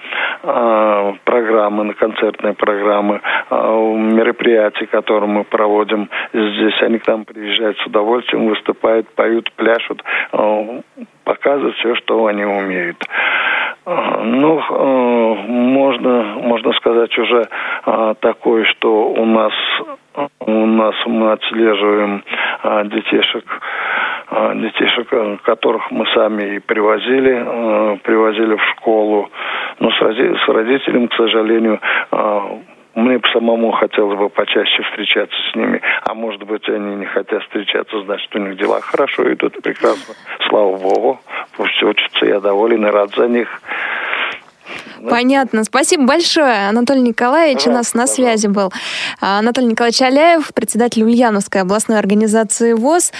э, 0.43 1.13
программы, 1.67 1.85
на 1.85 1.95
концертные 1.95 2.55
программы, 2.55 3.21
э, 3.51 3.95
мероприятия, 3.97 4.87
которые 4.87 5.29
мы 5.29 5.45
проводим 5.45 6.09
здесь. 6.33 6.81
Они 6.83 6.99
к 6.99 7.07
нам 7.07 7.25
приезжают 7.25 7.77
с 7.79 7.87
удовольствием, 7.87 8.49
выступают, 8.49 9.09
поют, 9.15 9.51
пляшут, 9.53 10.03
э, 11.27 11.31
показывают 11.31 11.77
все, 11.77 11.95
что 11.97 12.27
они 12.27 12.45
умеют. 12.45 13.03
Ну, 13.87 14.61
можно, 15.47 16.23
можно 16.43 16.73
сказать 16.73 17.17
уже 17.19 17.49
такое, 18.21 18.65
что 18.65 19.11
у 19.11 19.25
нас 19.25 19.53
у 20.41 20.67
нас 20.67 20.95
мы 21.07 21.33
отслеживаем 21.33 22.25
а, 22.63 22.85
детишек, 22.85 23.45
а, 24.29 24.55
детишек, 24.55 25.09
э, 25.13 25.37
которых 25.43 25.91
мы 25.91 26.07
сами 26.15 26.57
и 26.57 26.59
привозили, 26.59 27.45
а, 27.47 27.97
привозили 28.03 28.57
в 28.57 28.65
школу. 28.71 29.29
Но 29.79 29.91
с, 29.91 30.01
роди, 30.01 30.35
с 30.45 30.49
родителями, 30.49 31.07
к 31.07 31.15
сожалению, 31.15 31.81
а, 32.11 32.59
мне 32.97 33.19
бы 33.19 33.29
самому 33.33 33.73
хотелось 33.73 34.19
бы 34.19 34.31
почаще 34.31 34.83
встречаться 34.83 35.37
с 35.53 35.55
ними. 35.55 35.81
А 36.03 36.15
может 36.15 36.43
быть, 36.43 36.67
они 36.69 36.97
не 36.97 37.05
хотят 37.05 37.43
встречаться, 37.43 38.03
значит, 38.05 38.35
у 38.35 38.39
них 38.39 38.57
дела 38.57 38.81
хорошо 38.81 39.31
идут, 39.33 39.63
прекрасно. 39.63 40.15
Слава 40.49 40.77
Богу. 40.77 41.21
Пусть 41.57 41.83
учатся, 41.83 42.25
я 42.25 42.41
доволен 42.41 42.87
и 42.87 42.91
рад 42.91 43.11
за 43.15 43.29
них. 43.29 43.61
Понятно. 45.09 45.65
Спасибо 45.65 46.07
большое. 46.07 46.69
Анатолий 46.69 47.03
Николаевич 47.03 47.65
пожалуйста, 47.65 47.71
у 47.71 47.75
нас 47.75 47.95
на 47.95 48.07
связи 48.07 48.47
был. 48.47 48.73
А, 49.21 49.39
Анатолий 49.39 49.69
Николаевич 49.69 50.01
Аляев, 50.03 50.53
председатель 50.55 51.05
Ульяновской 51.05 51.61
областной 51.61 51.99
организации 51.99 52.73
ВОЗ. 52.73 53.13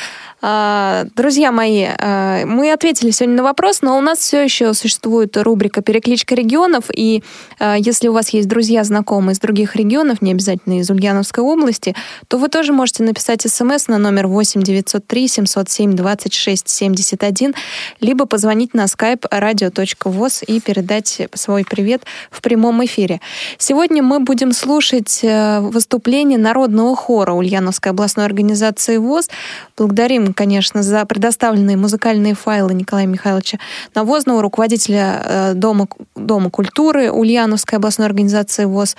А, 0.49 1.07
друзья 1.17 1.51
мои, 1.51 1.87
а, 1.99 2.47
мы 2.47 2.71
ответили 2.71 3.11
сегодня 3.11 3.39
на 3.39 3.43
вопрос, 3.43 3.83
но 3.83 3.99
у 3.99 4.01
нас 4.01 4.21
все 4.21 4.45
еще 4.45 4.75
существует 4.75 5.37
рубрика 5.37 5.83
«Перекличка 5.83 6.37
регионов», 6.37 6.85
и 6.95 7.25
а, 7.59 7.75
если 7.75 8.07
у 8.07 8.13
вас 8.13 8.29
есть 8.29 8.47
друзья, 8.47 8.85
знакомые 8.85 9.33
из 9.33 9.41
других 9.41 9.75
регионов, 9.75 10.23
не 10.23 10.31
обязательно 10.31 10.79
из 10.79 10.89
Ульяновской 10.89 11.43
области, 11.43 11.97
то 12.29 12.39
вы 12.39 12.49
тоже 12.49 12.73
можете 12.73 13.03
написать 13.03 13.43
смс 13.43 13.89
на 13.89 13.99
номер 13.99 14.29
8 14.29 14.63
903 14.63 15.27
707 15.27 15.97
26 15.97 16.69
71, 16.69 17.55
либо 17.99 18.27
позвонить 18.27 18.73
на 18.73 18.85
skype 18.85 19.29
radio.voz 19.29 20.45
и 20.45 20.61
передать 20.61 21.23
свой 21.35 21.65
привет 21.69 22.03
в 22.31 22.41
прямом 22.41 22.85
эфире. 22.85 23.21
Сегодня 23.59 24.01
мы 24.01 24.21
будем 24.21 24.53
слушать 24.53 25.19
э, 25.25 25.59
выступление 25.59 26.39
народного 26.39 26.95
хора 26.95 27.33
Ульяновской 27.33 27.91
областной 27.91 28.27
организации 28.27 28.99
ВОЗ. 28.99 29.29
Благодарим 29.77 30.36
конечно, 30.37 30.85
за 30.85 31.05
предоставленные 31.05 31.77
музыкальные 31.77 32.35
файлы 32.35 32.75
Николая 32.75 33.07
Михайловича 33.07 33.59
Навозного, 33.95 34.43
руководителя 34.43 35.23
э, 35.25 35.53
Дома, 35.55 35.89
Дома 36.15 36.51
культуры 36.51 37.11
Ульяновской 37.11 37.79
областной 37.79 38.07
организации 38.07 38.67
ВОЗ. 38.67 38.97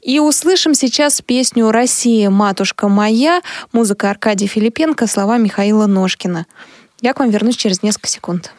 И 0.00 0.18
услышим 0.20 0.72
сейчас 0.72 1.20
песню 1.20 1.70
«Россия, 1.70 2.30
матушка 2.30 2.88
моя», 2.88 3.42
музыка 3.72 4.08
Аркадия 4.08 4.48
Филипенко, 4.48 5.06
слова 5.06 5.36
Михаила 5.36 5.86
Ножкина. 5.86 6.46
Я 7.02 7.12
к 7.12 7.20
вам 7.20 7.30
вернусь 7.30 7.56
через 7.56 7.82
несколько 7.82 8.08
секунд. 8.08 8.52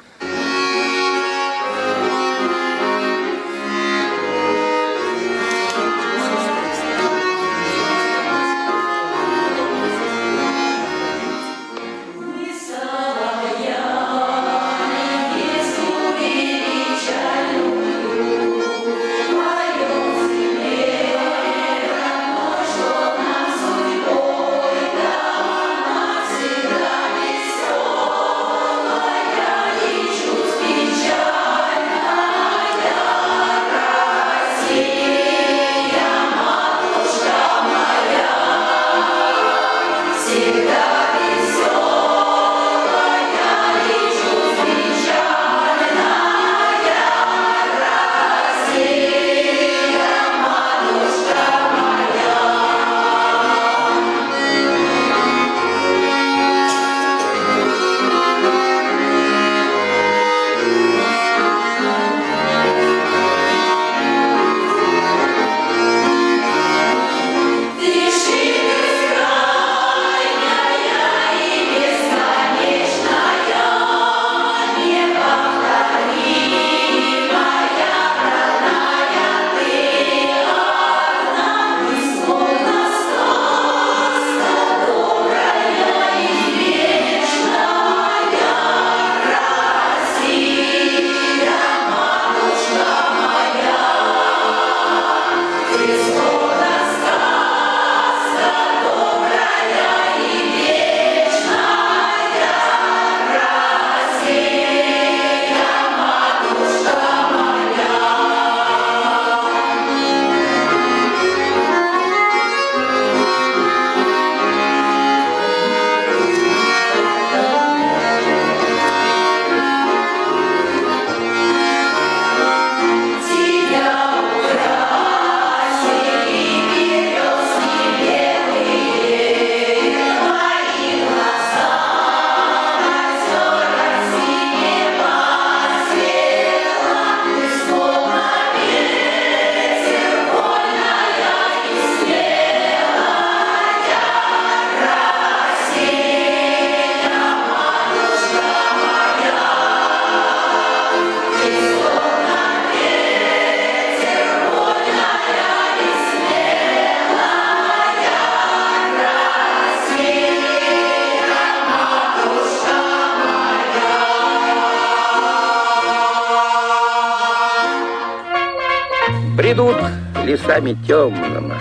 Бредут 169.40 169.78
лесами 170.26 170.76
темными. 170.86 171.54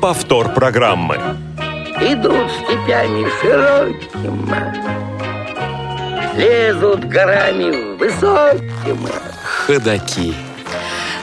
Повтор 0.00 0.54
программы. 0.54 1.16
Идут 2.00 2.50
степями 2.50 3.28
широкими. 3.42 4.56
Лезут 6.34 7.04
горами 7.04 7.98
высокими. 7.98 9.10
Ходаки. 9.66 10.34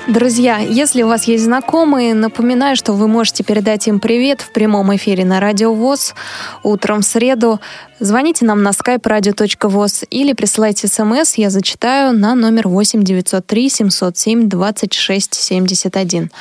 Друзья, 0.07 0.59
если 0.59 1.03
у 1.03 1.07
вас 1.07 1.25
есть 1.25 1.43
знакомые, 1.43 2.13
напоминаю, 2.13 2.77
что 2.77 2.93
вы 2.93 3.09
можете 3.09 3.43
передать 3.43 3.89
им 3.89 3.99
привет 3.99 4.39
в 4.39 4.53
прямом 4.53 4.95
эфире 4.95 5.25
на 5.25 5.41
Радио 5.41 5.73
ВОЗ 5.73 6.15
утром 6.63 7.01
в 7.01 7.03
среду. 7.03 7.59
Звоните 7.99 8.45
нам 8.45 8.63
на 8.63 8.69
skype 8.69 9.01
radio.voz 9.01 10.07
или 10.09 10.31
присылайте 10.31 10.87
смс, 10.87 11.35
я 11.35 11.49
зачитаю, 11.49 12.17
на 12.17 12.35
номер 12.35 12.69
8 12.69 13.03
903 13.03 13.69
707 13.69 14.47
26 14.47 15.33
71. 15.33 16.31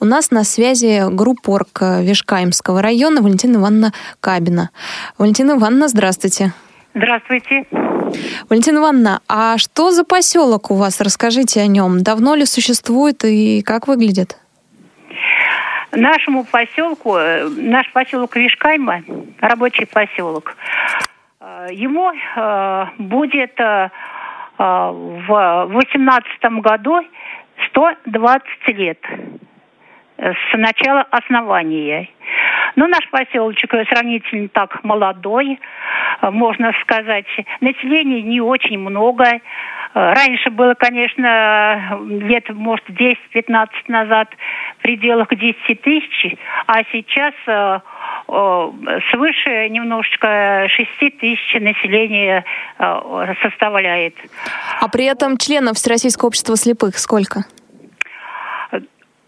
У 0.00 0.04
нас 0.04 0.32
на 0.32 0.42
связи 0.42 1.08
группорг 1.08 1.80
Вишкаемского 1.80 2.82
района 2.82 3.22
Валентина 3.22 3.58
Ивановна 3.58 3.92
Кабина. 4.20 4.70
Валентина 5.16 5.52
Ивановна, 5.52 5.86
здравствуйте. 5.86 6.52
Здравствуйте. 6.92 7.66
Валентина 8.48 8.78
Ивановна, 8.78 9.20
а 9.28 9.58
что 9.58 9.90
за 9.90 10.04
поселок 10.04 10.70
у 10.70 10.74
вас? 10.74 11.00
Расскажите 11.00 11.60
о 11.60 11.66
нем. 11.66 12.02
Давно 12.02 12.34
ли 12.34 12.44
существует 12.44 13.24
и 13.24 13.62
как 13.62 13.88
выглядит? 13.88 14.38
Нашему 15.92 16.44
поселку, 16.44 17.16
э, 17.16 17.46
наш 17.48 17.90
поселок 17.92 18.34
Вишкайма, 18.36 19.02
рабочий 19.40 19.86
поселок, 19.86 20.56
э, 21.40 21.68
ему 21.72 22.10
э, 22.12 22.86
будет 22.98 23.58
в 24.58 25.66
18 25.72 26.60
году 26.60 27.00
120 27.70 28.68
лет 28.68 28.98
с 30.16 30.56
начала 30.56 31.02
основания. 31.10 32.08
Но 32.76 32.86
наш 32.86 33.08
поселочек 33.10 33.70
сравнительно 33.88 34.48
так 34.48 34.82
молодой, 34.84 35.60
можно 36.22 36.72
сказать. 36.82 37.26
Населения 37.60 38.22
не 38.22 38.40
очень 38.40 38.78
много. 38.78 39.40
Раньше 39.94 40.50
было, 40.50 40.74
конечно, 40.74 41.98
лет, 42.08 42.48
может, 42.48 42.88
10-15 42.88 43.68
назад 43.88 44.28
в 44.78 44.82
пределах 44.82 45.28
10 45.28 45.82
тысяч, 45.82 46.36
а 46.66 46.82
сейчас 46.90 47.34
э, 47.46 47.80
свыше 49.10 49.68
немножечко 49.68 50.66
6 50.68 51.18
тысяч 51.18 51.60
населения 51.60 52.44
э, 52.78 53.34
составляет. 53.42 54.14
А 54.80 54.88
при 54.88 55.04
этом 55.04 55.36
членов 55.36 55.76
Всероссийского 55.76 56.28
общества 56.28 56.56
слепых 56.56 56.98
сколько? 56.98 57.44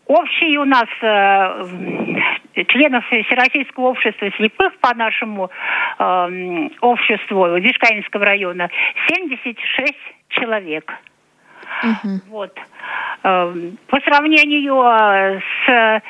Общий 0.06 0.56
у 0.58 0.64
нас 0.64 0.88
э, 1.02 2.20
членов 2.68 3.04
Всероссийского 3.06 3.88
общества 3.88 4.30
слепых 4.36 4.76
по 4.78 4.94
нашему 4.94 5.50
э, 5.98 6.68
обществу 6.80 7.56
Вишканинского 7.56 8.24
района 8.24 8.70
76 9.08 9.94
человек. 10.28 10.92
Угу. 11.82 12.20
Вот. 12.28 12.56
Э, 13.22 13.54
по 13.88 14.00
сравнению 14.00 14.82
э, 14.82 15.40
с 15.66 16.02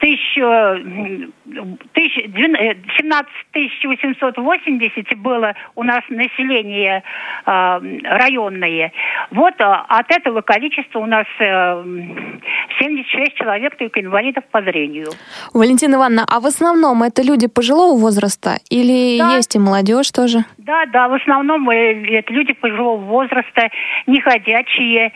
17 0.00 1.32
880 3.80 5.18
было 5.18 5.54
у 5.74 5.82
нас 5.82 6.02
население 6.08 7.02
э, 7.46 7.80
районное. 8.04 8.92
Вот 9.30 9.54
от 9.58 10.10
этого 10.10 10.40
количества 10.42 11.00
у 11.00 11.06
нас 11.06 11.26
76 11.38 13.34
человек 13.34 13.76
только 13.76 14.00
инвалидов 14.00 14.44
по 14.50 14.62
зрению. 14.62 15.08
Валентина 15.54 15.94
Ивановна, 15.96 16.24
а 16.28 16.40
в 16.40 16.46
основном 16.46 17.02
это 17.02 17.22
люди 17.22 17.46
пожилого 17.46 17.98
возраста 17.98 18.58
или 18.70 19.18
да. 19.18 19.36
есть 19.36 19.54
и 19.56 19.58
молодежь 19.58 20.10
тоже? 20.10 20.44
Да, 20.58 20.86
да, 20.86 21.08
в 21.08 21.14
основном 21.14 21.68
это 21.70 22.32
люди 22.32 22.52
пожилого 22.52 22.96
возраста, 22.98 23.70
неходячие, 24.06 25.12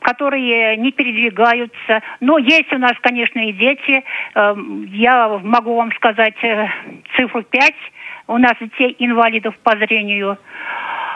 которые 0.00 0.76
не 0.76 0.92
передвигаются, 0.92 2.02
но 2.20 2.38
есть 2.38 2.72
у 2.72 2.78
нас, 2.78 2.92
конечно, 3.00 3.40
и 3.40 3.52
дети. 3.52 4.04
Эм, 4.34 4.86
я 5.00 5.28
могу 5.42 5.76
вам 5.76 5.92
сказать 5.92 6.34
э, 6.42 6.66
цифру 7.16 7.42
5. 7.42 7.74
У 8.28 8.38
нас 8.38 8.52
детей 8.60 8.94
инвалидов 8.98 9.54
по 9.62 9.76
зрению. 9.76 10.36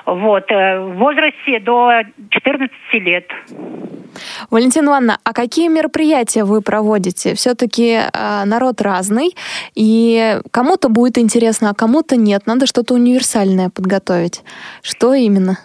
Вот, 0.07 0.51
э, 0.51 0.81
в 0.81 0.97
возрасте 0.97 1.61
до 1.61 2.03
14 2.31 2.71
лет. 2.95 3.31
Валентина 4.51 4.87
Ивановна, 4.87 5.19
а 5.25 5.33
какие 5.33 5.69
мероприятия 5.69 6.45
вы 6.45 6.63
проводите? 6.63 7.35
Все-таки 7.35 7.99
э, 7.99 8.45
народ 8.45 8.81
разный, 8.81 9.35
и 9.75 10.39
кому-то 10.51 10.89
будет 10.89 11.19
интересно, 11.19 11.71
а 11.71 11.75
кому-то 11.75 12.17
нет. 12.17 12.47
Надо 12.47 12.67
что-то 12.67 12.95
универсальное 12.95 13.71
подготовить. 13.71 14.43
Что 14.83 15.15
именно? 15.15 15.59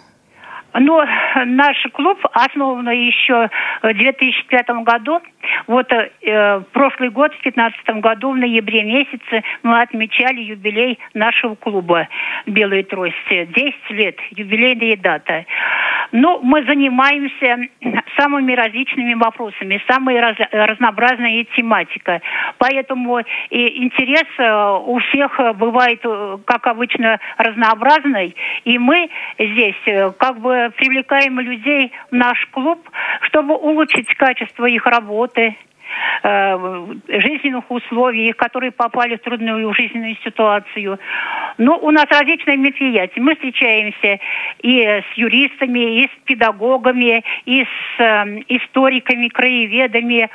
Но 0.74 1.04
наш 1.46 1.76
клуб 1.92 2.18
основан 2.32 2.88
еще 2.90 3.50
в 3.82 3.92
2005 3.92 4.66
году. 4.84 5.20
Вот 5.66 5.90
э, 5.92 6.62
прошлый 6.72 7.10
год, 7.10 7.32
в 7.32 7.42
2015 7.42 8.02
году, 8.02 8.32
в 8.32 8.36
ноябре 8.36 8.82
месяце, 8.82 9.42
мы 9.62 9.80
отмечали 9.80 10.40
юбилей 10.40 10.98
нашего 11.14 11.54
клуба 11.54 12.08
«Белые 12.46 12.82
трости». 12.84 13.46
10 13.46 13.74
лет, 13.90 14.16
юбилейная 14.30 14.96
дата. 14.96 15.46
Ну, 16.12 16.40
мы 16.42 16.64
занимаемся 16.64 17.68
самыми 18.18 18.52
различными 18.52 19.14
вопросами, 19.14 19.82
самая 19.88 20.20
раз, 20.20 20.36
разнообразная 20.50 21.44
тематика. 21.56 22.20
Поэтому 22.58 23.20
и 23.50 23.84
интерес 23.84 24.26
э, 24.38 24.78
у 24.86 24.98
всех 24.98 25.38
бывает, 25.56 26.00
э, 26.04 26.38
как 26.44 26.66
обычно, 26.66 27.18
разнообразный. 27.38 28.34
И 28.64 28.78
мы 28.78 29.08
здесь 29.38 29.76
э, 29.86 30.10
как 30.18 30.40
бы 30.40 30.72
привлекаем 30.76 31.38
людей 31.40 31.92
в 32.10 32.14
наш 32.14 32.44
клуб, 32.50 32.88
чтобы 33.22 33.54
улучшить 33.56 34.12
качество 34.14 34.66
их 34.66 34.86
работы, 34.86 35.29
Э, 36.22 36.86
жизненных 37.08 37.70
условий, 37.70 38.32
которые 38.32 38.70
попали 38.70 39.16
в 39.16 39.22
трудную 39.22 39.72
жизненную 39.74 40.16
ситуацию. 40.22 40.98
Но 41.58 41.78
у 41.78 41.90
нас 41.90 42.04
различные 42.10 42.56
мероприятия. 42.56 43.20
Мы 43.20 43.34
встречаемся 43.34 44.20
и 44.62 44.82
с 44.82 45.04
юристами, 45.16 46.02
и 46.02 46.06
с 46.06 46.10
педагогами, 46.24 47.24
и 47.46 47.64
с 47.64 48.00
э, 48.00 48.42
историками, 48.48 49.28
краеведами, 49.28 50.28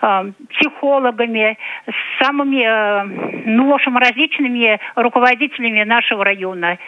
э, 0.00 0.32
психологами, 0.50 1.58
с 1.86 2.24
самыми, 2.24 3.44
ну, 3.46 3.70
в 3.70 3.74
общем, 3.74 3.96
различными 3.96 4.78
руководителями 4.94 5.82
нашего 5.82 6.24
района. 6.24 6.78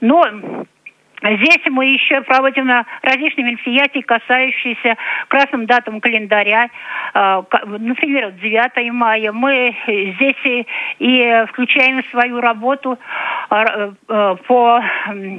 Но 0.00 0.22
Здесь 1.34 1.60
мы 1.70 1.86
еще 1.86 2.22
проводим 2.22 2.70
различные 3.02 3.44
мероприятия, 3.44 4.02
касающиеся 4.02 4.96
красным 5.28 5.66
датам 5.66 6.00
календаря. 6.00 6.70
А, 7.14 7.44
например, 7.64 8.32
9 8.32 8.92
мая. 8.92 9.32
Мы 9.32 9.74
здесь 9.86 10.66
и 10.98 11.44
включаем 11.48 12.04
свою 12.10 12.40
работу 12.40 12.98
а, 13.48 13.92
э, 14.08 14.36
по 14.46 14.82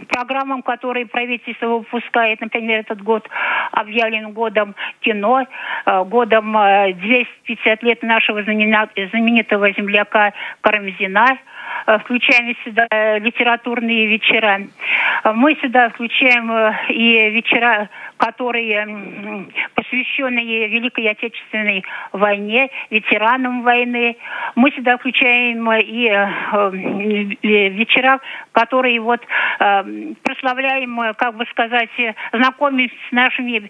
программам, 0.09 0.61
которые 0.61 1.05
правительство 1.05 1.67
выпускает. 1.67 2.41
Например, 2.41 2.79
этот 2.79 3.01
год 3.01 3.27
объявлен 3.71 4.31
годом 4.31 4.75
кино, 5.01 5.45
а, 5.85 6.03
годом 6.03 6.53
250 6.53 7.83
лет 7.83 8.03
нашего 8.03 8.43
знаменитого 8.43 9.71
земляка 9.71 10.33
Карамзина– 10.61 11.37
Э, 11.47 11.56
включаем 11.99 12.55
сюда 12.63 12.87
литературные 13.19 14.07
вечера. 14.07 14.61
Э, 15.23 15.31
мы 15.33 15.55
сюда 15.61 15.89
включаем 15.89 16.51
э, 16.51 16.75
и 16.89 17.29
вечера, 17.31 17.89
которые 18.17 19.47
посвященные 19.75 20.67
Великой 20.67 21.09
Отечественной 21.09 21.83
войне, 22.11 22.69
ветеранам 22.89 23.61
войны. 23.61 24.17
Мы 24.55 24.71
сюда 24.71 24.97
включаем 24.97 25.71
и 25.71 26.09
вечера, 27.43 28.19
которые 28.51 28.99
вот 28.99 29.21
прославляем, 30.23 31.13
как 31.15 31.35
бы 31.35 31.45
сказать, 31.51 31.89
знакомимся 32.33 32.95
с 33.09 33.11
нашими 33.11 33.69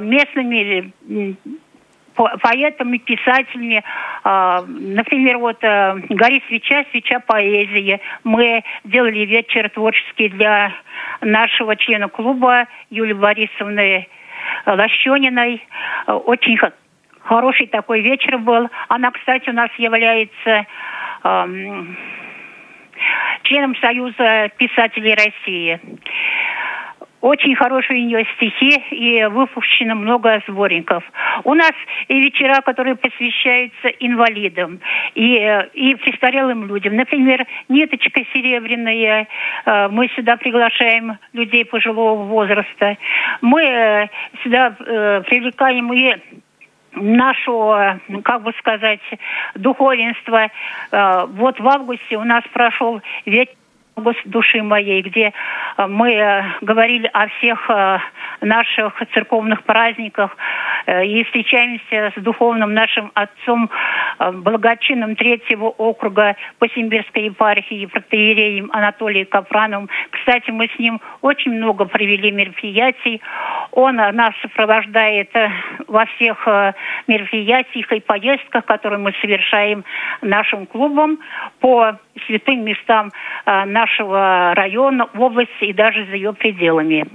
местными 0.00 0.92
поэтами, 2.14 2.98
писателями. 2.98 3.82
А, 4.22 4.64
например, 4.66 5.38
вот 5.38 5.58
э, 5.62 5.94
«Гори 6.10 6.42
свеча, 6.48 6.84
свеча 6.90 7.20
поэзии». 7.20 8.00
Мы 8.22 8.62
делали 8.84 9.20
вечер 9.20 9.68
творческий 9.70 10.28
для 10.28 10.72
нашего 11.20 11.76
члена 11.76 12.08
клуба 12.08 12.66
Юлии 12.90 13.14
Борисовны 13.14 14.06
Лощениной. 14.66 15.66
Очень 16.06 16.58
хороший 17.20 17.66
такой 17.66 18.00
вечер 18.00 18.38
был. 18.38 18.68
Она, 18.88 19.10
кстати, 19.10 19.48
у 19.50 19.52
нас 19.52 19.70
является 19.78 20.66
членом 23.42 23.76
Союза 23.76 24.50
писателей 24.56 25.14
России. 25.14 25.80
Очень 27.24 27.56
хорошие 27.56 28.02
у 28.02 28.06
нее 28.06 28.26
стихи 28.36 28.84
и 28.90 29.24
выпущено 29.24 29.94
много 29.94 30.42
сборников. 30.46 31.02
У 31.44 31.54
нас 31.54 31.72
и 32.08 32.20
вечера, 32.20 32.60
которые 32.60 32.96
посвящаются 32.96 33.88
инвалидам 33.98 34.80
и, 35.14 35.38
э, 35.38 35.68
и 35.72 35.94
престарелым 35.94 36.66
людям. 36.66 36.96
Например, 36.96 37.46
«Ниточка 37.70 38.20
серебряная». 38.34 39.26
Э, 39.64 39.88
мы 39.88 40.08
сюда 40.08 40.36
приглашаем 40.36 41.16
людей 41.32 41.64
пожилого 41.64 42.24
возраста. 42.24 42.98
Мы 43.40 43.62
э, 43.62 44.08
сюда 44.42 44.72
привлекаем 44.72 45.94
и 45.94 46.16
нашего, 46.92 48.00
как 48.22 48.42
бы 48.42 48.52
сказать, 48.58 49.00
духовенства. 49.54 50.50
Вот 50.92 51.58
в 51.58 51.68
августе 51.68 52.16
у 52.16 52.24
нас 52.24 52.44
прошел 52.52 53.00
ветер 53.24 53.54
души 54.24 54.62
моей, 54.62 55.02
где 55.02 55.32
э, 55.76 55.86
мы 55.86 56.12
э, 56.12 56.42
говорили 56.60 57.08
о 57.12 57.28
всех 57.28 57.70
э, 57.70 57.98
наших 58.40 59.00
церковных 59.12 59.62
праздниках 59.64 60.36
и 60.86 61.24
встречаемся 61.24 62.12
с 62.14 62.20
духовным 62.20 62.74
нашим 62.74 63.10
отцом, 63.14 63.70
благочинным 64.18 65.16
третьего 65.16 65.66
округа 65.68 66.36
по 66.58 66.68
Симбирской 66.68 67.24
епархии, 67.24 67.86
протеереем 67.86 68.70
Анатолием 68.70 69.24
Капрановым. 69.24 69.88
Кстати, 70.10 70.50
мы 70.50 70.68
с 70.68 70.78
ним 70.78 71.00
очень 71.22 71.52
много 71.52 71.86
провели 71.86 72.30
мероприятий. 72.30 73.22
Он 73.70 73.96
нас 73.96 74.34
сопровождает 74.42 75.30
во 75.86 76.04
всех 76.04 76.46
мероприятиях 77.06 77.90
и 77.90 78.00
поездках, 78.00 78.66
которые 78.66 78.98
мы 78.98 79.14
совершаем 79.22 79.84
нашим 80.20 80.66
клубом 80.66 81.18
по 81.60 81.98
святым 82.26 82.64
местам 82.64 83.12
э, 83.46 83.64
нашего 83.64 84.54
района, 84.54 85.08
области 85.16 85.64
и 85.64 85.72
даже 85.72 86.06
за 86.06 86.16
ее 86.16 86.32
пределами. 86.32 87.06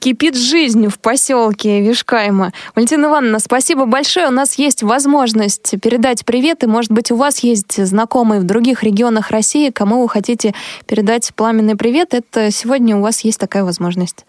Кипит 0.00 0.36
жизнь 0.36 0.88
в 0.88 1.00
поселке 1.00 1.80
Вишкайма. 1.80 2.52
Валентина 2.74 3.06
Ивановна, 3.06 3.38
спасибо 3.38 3.86
большое. 3.86 4.28
У 4.28 4.32
нас 4.32 4.58
есть 4.58 4.82
возможность 4.82 5.80
передать 5.82 6.24
привет, 6.24 6.62
и, 6.62 6.66
может 6.66 6.92
быть, 6.92 7.10
у 7.10 7.16
вас 7.16 7.42
есть 7.42 7.84
знакомые 7.84 8.40
в 8.40 8.44
других 8.44 8.82
регионах 8.82 9.30
России, 9.30 9.70
кому 9.70 10.02
вы 10.02 10.08
хотите 10.08 10.52
передать 10.88 11.32
пламенный 11.36 11.76
привет. 11.76 12.14
Это 12.14 12.50
сегодня 12.50 12.96
у 12.96 13.02
вас 13.02 13.24
есть 13.24 13.40
такая 13.40 13.64
возможность. 13.64 14.26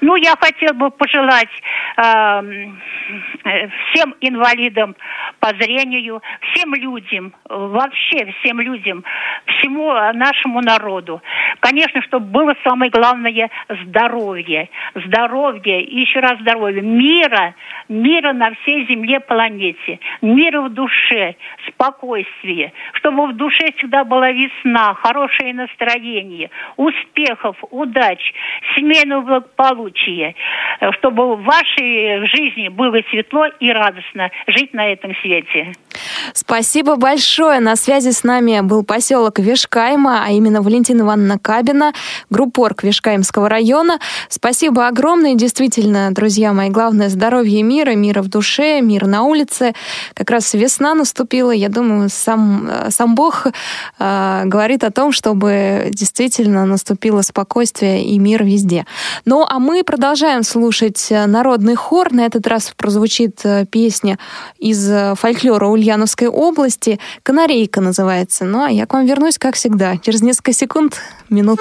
Ну, 0.00 0.16
я 0.16 0.34
хотела 0.38 0.72
бы 0.72 0.90
пожелать 0.90 1.48
эм, 1.96 2.80
э, 3.44 3.68
всем 3.68 4.14
инвалидам 4.20 4.96
по 5.40 5.48
зрению, 5.48 6.22
всем 6.52 6.74
людям, 6.74 7.32
вообще 7.48 8.34
всем 8.40 8.60
людям, 8.60 9.04
всему 9.46 9.92
нашему 10.14 10.60
народу. 10.60 11.22
Конечно, 11.60 12.02
чтобы 12.02 12.26
было 12.26 12.54
самое 12.64 12.90
главное 12.90 13.50
здоровье. 13.84 14.68
Здоровье, 14.94 15.82
и 15.82 16.00
еще 16.00 16.20
раз 16.20 16.38
здоровье. 16.40 16.82
Мира, 16.82 17.54
мира 17.88 18.32
на 18.32 18.52
всей 18.54 18.86
земле, 18.86 19.20
планете. 19.20 19.98
Мира 20.22 20.62
в 20.62 20.70
душе, 20.70 21.36
спокойствие. 21.68 22.72
Чтобы 22.94 23.26
в 23.28 23.36
душе 23.36 23.72
всегда 23.76 24.04
была 24.04 24.30
весна, 24.30 24.94
хорошее 24.94 25.54
настроение, 25.54 26.50
успехов, 26.76 27.56
удач, 27.70 28.20
семейного 28.74 29.22
благополучия. 29.22 30.34
Чтобы 30.98 31.36
в 31.36 31.42
вашей 31.42 32.26
жизни 32.28 32.68
было 32.68 32.98
светло 33.10 33.46
и 33.60 33.72
радостно 33.72 34.30
жить 34.46 34.72
на 34.74 34.88
этом 34.88 35.14
свете. 35.16 35.72
Спасибо 36.32 36.96
большое. 36.96 37.60
На 37.60 37.76
связи 37.76 38.10
с 38.10 38.24
нами 38.24 38.60
был 38.60 38.84
поселок 38.84 39.15
Вешкайма, 39.38 40.24
а 40.24 40.30
именно 40.30 40.62
Валентина 40.62 41.02
Ивановна 41.02 41.38
Кабина, 41.38 41.92
группорг 42.30 42.82
Вешкаимского 42.82 43.48
района. 43.48 43.98
Спасибо 44.28 44.86
огромное. 44.86 45.34
Действительно, 45.34 46.12
друзья 46.12 46.52
мои, 46.52 46.70
главное 46.70 47.08
здоровье 47.08 47.62
мира, 47.62 47.92
мира 47.94 48.22
в 48.22 48.28
душе, 48.28 48.80
мир 48.80 49.06
на 49.06 49.22
улице. 49.22 49.74
Как 50.14 50.30
раз 50.30 50.54
весна 50.54 50.94
наступила. 50.94 51.50
Я 51.50 51.68
думаю, 51.68 52.08
сам, 52.10 52.70
сам 52.90 53.14
Бог 53.14 53.46
э, 53.98 54.42
говорит 54.44 54.84
о 54.84 54.90
том, 54.90 55.12
чтобы 55.12 55.88
действительно 55.90 56.66
наступило 56.66 57.22
спокойствие 57.22 58.04
и 58.04 58.18
мир 58.18 58.44
везде. 58.44 58.86
Ну, 59.24 59.46
а 59.48 59.58
мы 59.58 59.82
продолжаем 59.82 60.42
слушать 60.42 61.08
народный 61.10 61.74
хор. 61.74 62.12
На 62.12 62.26
этот 62.26 62.46
раз 62.46 62.72
прозвучит 62.76 63.40
э, 63.44 63.64
песня 63.66 64.18
из 64.58 64.88
э, 64.90 65.14
фольклора 65.16 65.66
Ульяновской 65.66 66.28
области. 66.28 67.00
«Канарейка» 67.22 67.80
называется. 67.80 68.44
Ну, 68.44 68.62
а 68.62 68.70
я 68.70 68.86
к 68.86 68.92
вам 68.92 69.05
вернусь, 69.06 69.38
как 69.38 69.54
всегда, 69.54 69.96
через 69.98 70.20
несколько 70.20 70.52
секунд, 70.52 71.00
минут. 71.30 71.60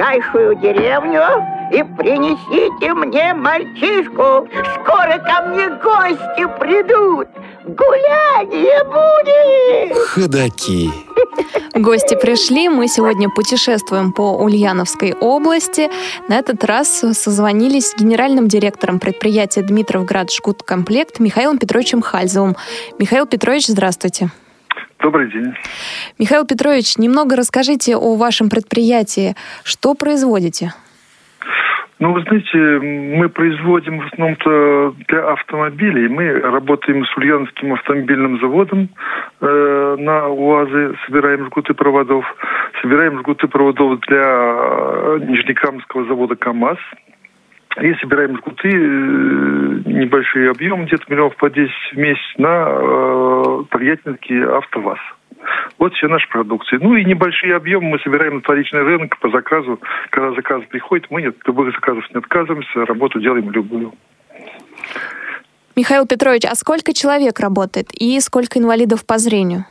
Ближайшую 0.00 0.54
деревню 0.56 1.22
и 1.72 1.82
принесите 1.82 2.94
мне 2.94 3.34
мальчишку. 3.34 4.48
Скоро 4.74 5.18
ко 5.18 5.48
мне 5.48 5.68
гости 5.68 6.46
придут. 6.58 7.28
Гуляние 7.64 8.82
будет. 8.84 9.98
Ходаки. 10.08 10.90
Гости 11.74 12.16
пришли, 12.16 12.68
мы 12.68 12.88
сегодня 12.88 13.28
путешествуем 13.28 14.12
по 14.12 14.36
Ульяновской 14.38 15.12
области. 15.12 15.90
На 16.28 16.38
этот 16.38 16.64
раз 16.64 17.04
созвонились 17.12 17.90
с 17.90 17.96
генеральным 17.96 18.48
директором 18.48 18.98
предприятия 18.98 19.62
Дмитровград 19.62 20.32
Жгуткомплект 20.32 21.20
Михаилом 21.20 21.58
Петровичем 21.58 22.00
Хальзовым. 22.00 22.56
Михаил 22.98 23.26
Петрович, 23.26 23.66
здравствуйте. 23.66 24.30
Добрый 25.02 25.30
день. 25.30 25.54
Михаил 26.18 26.44
Петрович, 26.46 26.98
немного 26.98 27.34
расскажите 27.34 27.96
о 27.96 28.16
вашем 28.16 28.50
предприятии. 28.50 29.34
Что 29.64 29.94
производите? 29.94 30.72
Ну, 32.00 32.14
вы 32.14 32.22
знаете, 32.22 32.58
мы 32.58 33.28
производим 33.28 34.00
в 34.00 34.06
основном-то 34.06 34.94
для 35.08 35.32
автомобилей. 35.32 36.08
Мы 36.08 36.32
работаем 36.32 37.04
с 37.04 37.16
Ульяновским 37.16 37.74
автомобильным 37.74 38.40
заводом 38.40 38.88
э, 39.40 39.96
на 39.98 40.28
УАЗы, 40.28 40.96
собираем 41.06 41.46
жгуты 41.46 41.74
проводов. 41.74 42.24
Собираем 42.80 43.18
жгуты 43.18 43.48
проводов 43.48 44.00
для 44.00 44.24
э, 44.24 45.18
Нижнекамского 45.28 46.06
завода 46.06 46.36
КАМАЗ. 46.36 46.78
И 47.78 47.94
собираем 48.00 48.36
жгуты, 48.36 48.68
э, 48.68 48.72
небольшие 49.86 50.50
объемы, 50.50 50.86
где-то 50.86 51.04
миллионов 51.08 51.36
по 51.36 51.48
10 51.48 51.70
в 51.92 51.96
месяц 51.96 52.20
на 52.36 52.66
э, 52.68 53.64
Тольяттинский 53.70 54.44
АвтоВАЗ. 54.44 54.98
Вот 55.78 55.94
все 55.94 56.08
наши 56.08 56.28
продукции. 56.28 56.78
Ну 56.80 56.96
и 56.96 57.04
небольшие 57.04 57.54
объемы 57.54 57.90
мы 57.90 57.98
собираем 58.00 58.34
на 58.34 58.40
вторичный 58.40 58.82
рынок 58.82 59.18
по 59.18 59.30
заказу. 59.30 59.80
Когда 60.10 60.32
заказ 60.34 60.62
приходит, 60.68 61.10
мы 61.10 61.26
от 61.26 61.36
любых 61.46 61.72
заказов 61.74 62.04
не 62.10 62.18
отказываемся, 62.18 62.84
работу 62.84 63.20
делаем 63.20 63.50
любую. 63.50 63.92
Михаил 65.76 66.06
Петрович, 66.06 66.44
а 66.44 66.54
сколько 66.56 66.92
человек 66.92 67.38
работает 67.40 67.86
и 67.98 68.18
сколько 68.20 68.58
инвалидов 68.58 69.06
по 69.06 69.18
зрению? 69.18 69.64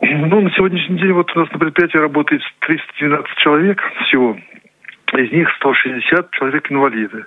Ну, 0.00 0.40
на 0.40 0.50
сегодняшний 0.50 0.98
день 0.98 1.12
вот 1.12 1.34
у 1.34 1.38
нас 1.38 1.50
на 1.50 1.58
предприятии 1.58 1.96
работает 1.96 2.42
312 2.60 3.26
человек 3.38 3.80
всего. 4.06 4.36
Из 5.16 5.32
них 5.32 5.48
160 5.56 6.30
человек 6.32 6.70
инвалиды. 6.70 7.24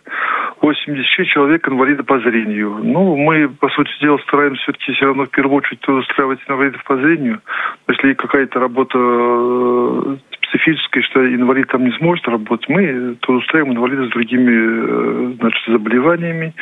86 0.62 1.30
человек 1.30 1.68
инвалиды 1.68 2.04
по 2.04 2.20
зрению. 2.20 2.80
Ну, 2.84 3.16
мы, 3.16 3.50
по 3.50 3.70
сути 3.70 3.90
дела, 4.00 4.18
стараемся 4.20 4.62
все-таки 4.64 4.94
все 4.94 5.06
равно 5.06 5.26
в 5.26 5.32
первую 5.32 5.58
очередь 5.58 5.88
устраивать 5.88 6.40
инвалидов 6.48 6.84
по 6.84 6.98
зрению. 6.98 7.42
Если 7.88 8.14
какая-то 8.14 8.60
работа 8.60 8.98
э, 9.00 10.18
специфическая, 10.38 11.04
что 11.04 11.26
инвалид 11.26 11.68
там 11.70 11.84
не 11.86 11.92
сможет 11.98 12.28
работать, 12.28 12.70
мы 12.70 13.16
то 13.22 13.34
устраиваем 13.34 13.74
инвалидов 13.74 14.08
с 14.08 14.12
другими 14.12 15.32
э, 15.32 15.34
значит, 15.40 15.64
заболеваниями. 15.68 16.54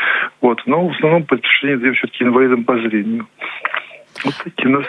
Вот. 0.41 0.61
Но 0.65 0.87
в 0.87 0.91
основном 0.91 1.23
предпочтение 1.23 1.77
даем 1.77 1.95
все-таки 1.95 2.23
инвалидам 2.23 2.63
по 2.63 2.77
зрению. 2.77 3.27
Вот 4.23 4.35
такие 4.43 4.69
у 4.69 4.79
нас 4.79 4.87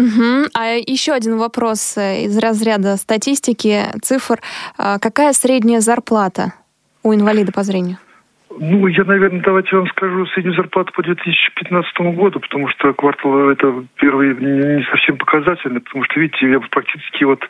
Угу. 0.00 0.48
А 0.54 0.74
еще 0.74 1.12
один 1.12 1.36
вопрос 1.36 1.96
э, 1.96 2.24
из 2.24 2.36
разряда 2.38 2.96
статистики, 2.96 3.86
цифр. 4.02 4.40
А 4.78 4.98
какая 4.98 5.32
средняя 5.32 5.80
зарплата 5.80 6.54
у 7.02 7.14
инвалида 7.14 7.52
по 7.52 7.62
зрению? 7.62 7.98
Ну, 8.58 8.88
я, 8.88 9.04
наверное, 9.04 9.42
давайте 9.42 9.76
вам 9.76 9.86
скажу 9.88 10.26
среднюю 10.26 10.56
зарплату 10.56 10.92
по 10.92 11.04
2015 11.04 12.00
году, 12.16 12.40
потому 12.40 12.66
что 12.68 12.92
квартал 12.94 13.48
это 13.48 13.84
первый 13.94 14.34
не 14.34 14.82
совсем 14.90 15.18
показательный, 15.18 15.80
потому 15.80 16.02
что, 16.04 16.18
видите, 16.18 16.50
я 16.50 16.58
практически 16.58 17.22
вот 17.22 17.48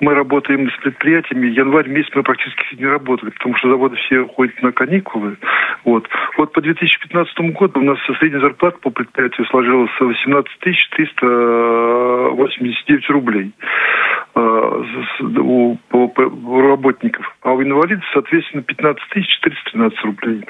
мы 0.00 0.14
работаем 0.14 0.70
с 0.70 0.76
предприятиями, 0.78 1.48
январь 1.48 1.88
месяц 1.88 2.08
мы 2.14 2.22
практически 2.22 2.76
не 2.76 2.86
работали, 2.86 3.28
потому 3.30 3.56
что 3.56 3.68
заводы 3.68 3.96
все 3.96 4.20
уходят 4.20 4.62
на 4.62 4.72
каникулы. 4.72 5.36
Вот. 5.84 6.08
Вот 6.38 6.52
по 6.52 6.62
2015 6.62 7.38
году 7.52 7.80
у 7.80 7.84
нас 7.84 7.98
средняя 8.18 8.40
зарплата 8.40 8.78
по 8.80 8.88
предприятию 8.88 9.46
сложилась 9.48 9.90
18 10.00 10.50
389 10.60 13.10
рублей 13.10 13.52
у, 14.40 15.78
у, 15.92 16.12
у 16.16 16.60
работников, 16.60 17.24
а 17.42 17.52
у 17.52 17.62
инвалидов, 17.62 18.04
соответственно, 18.12 18.62
15 18.62 19.02
413 19.12 20.04
рублей. 20.04 20.44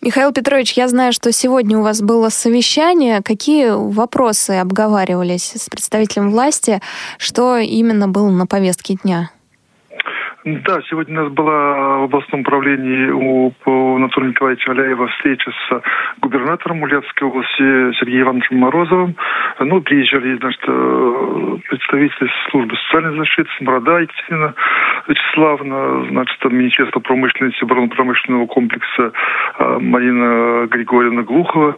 Михаил 0.00 0.32
Петрович, 0.32 0.72
я 0.72 0.88
знаю, 0.88 1.12
что 1.12 1.30
сегодня 1.30 1.78
у 1.78 1.82
вас 1.82 2.02
было 2.02 2.28
совещание. 2.28 3.22
Какие 3.22 3.70
вопросы 3.70 4.52
обговаривались 4.52 5.52
с 5.54 5.68
представителем 5.68 6.30
власти? 6.30 6.80
Что 7.18 7.56
именно 7.58 8.08
было 8.08 8.28
на 8.30 8.46
повестке 8.46 8.96
дня? 9.02 9.30
Да, 10.44 10.80
сегодня 10.90 11.20
у 11.20 11.24
нас 11.24 11.32
была 11.32 11.98
в 11.98 12.02
областном 12.04 12.40
управлении 12.40 13.10
у, 13.10 13.52
у 13.64 13.96
Анатолия 13.96 14.30
Николаевича 14.30 14.72
Аляева 14.72 15.06
встреча 15.06 15.52
с 15.52 15.82
губернатором 16.20 16.82
Ульяновской 16.82 17.28
области 17.28 17.92
Сергеем 18.00 18.22
Ивановичем 18.24 18.56
Морозовым. 18.56 19.14
Ну, 19.60 19.80
приезжали, 19.82 20.36
значит, 20.38 20.60
э, 20.66 21.56
представители 21.68 22.28
службы 22.50 22.76
социальной 22.76 23.18
защиты, 23.18 23.48
Сморода 23.58 24.00
Екатерина 24.00 24.54
Вячеславовна, 25.06 26.06
значит, 26.10 26.44
Министерство 26.46 26.98
промышленности, 26.98 27.62
оборонно-промышленного 27.62 28.46
комплекса 28.46 29.12
э, 29.58 29.78
Марина 29.78 30.66
Григорьевна 30.66 31.22
Глухова. 31.22 31.76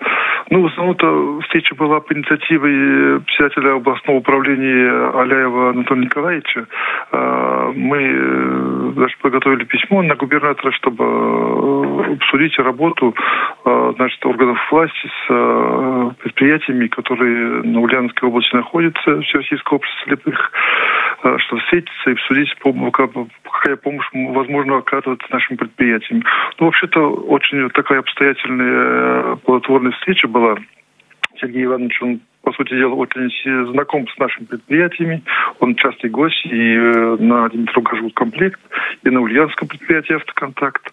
Ну, 0.48 0.62
в 0.62 0.66
основном-то 0.66 1.40
встреча 1.42 1.74
была 1.74 2.00
по 2.00 2.14
инициативе 2.14 3.20
председателя 3.20 3.74
областного 3.74 4.18
управления 4.18 5.10
Аляева 5.20 5.70
Анатолия 5.70 6.04
Николаевича. 6.04 6.66
Э, 7.12 7.72
мы 7.76 8.53
даже 8.94 9.14
подготовили 9.20 9.64
письмо 9.64 10.02
на 10.02 10.14
губернатора, 10.14 10.72
чтобы 10.72 11.04
э, 11.04 12.12
обсудить 12.14 12.58
работу 12.58 13.14
э, 13.64 13.92
значит, 13.96 14.24
органов 14.24 14.58
власти 14.70 15.06
с 15.06 15.30
э, 15.30 16.10
предприятиями, 16.20 16.88
которые 16.88 17.62
на 17.62 17.80
Ульяновской 17.80 18.28
области 18.28 18.54
находятся, 18.54 19.20
Всероссийское 19.22 19.76
общество 19.76 20.04
слепых, 20.04 20.52
чтобы 21.38 21.62
встретиться 21.62 22.10
и 22.10 22.12
обсудить, 22.12 22.54
какая 22.54 23.76
помощь 23.76 24.06
возможно 24.12 24.76
оказывать 24.76 25.20
нашим 25.30 25.56
предприятиям. 25.56 26.22
Ну, 26.58 26.66
вообще-то, 26.66 27.00
очень 27.00 27.70
такая 27.70 28.00
обстоятельная 28.00 29.36
плодотворная 29.36 29.92
встреча 29.92 30.28
была. 30.28 30.56
Сергей 31.40 31.64
Иванович, 31.64 32.02
он 32.02 32.20
по 32.44 32.52
сути 32.52 32.74
дела, 32.74 32.94
очень 32.94 33.30
знаком 33.72 34.06
с 34.08 34.18
нашими 34.18 34.44
предприятиями. 34.44 35.22
Он 35.60 35.74
частый 35.74 36.10
гость 36.10 36.44
и 36.44 36.76
э, 36.76 37.16
на 37.18 37.48
Димитров 37.48 37.84
комплект, 38.14 38.60
и 39.02 39.10
на 39.10 39.20
Ульяновском 39.20 39.68
предприятии 39.68 40.14
«Автоконтакт». 40.14 40.92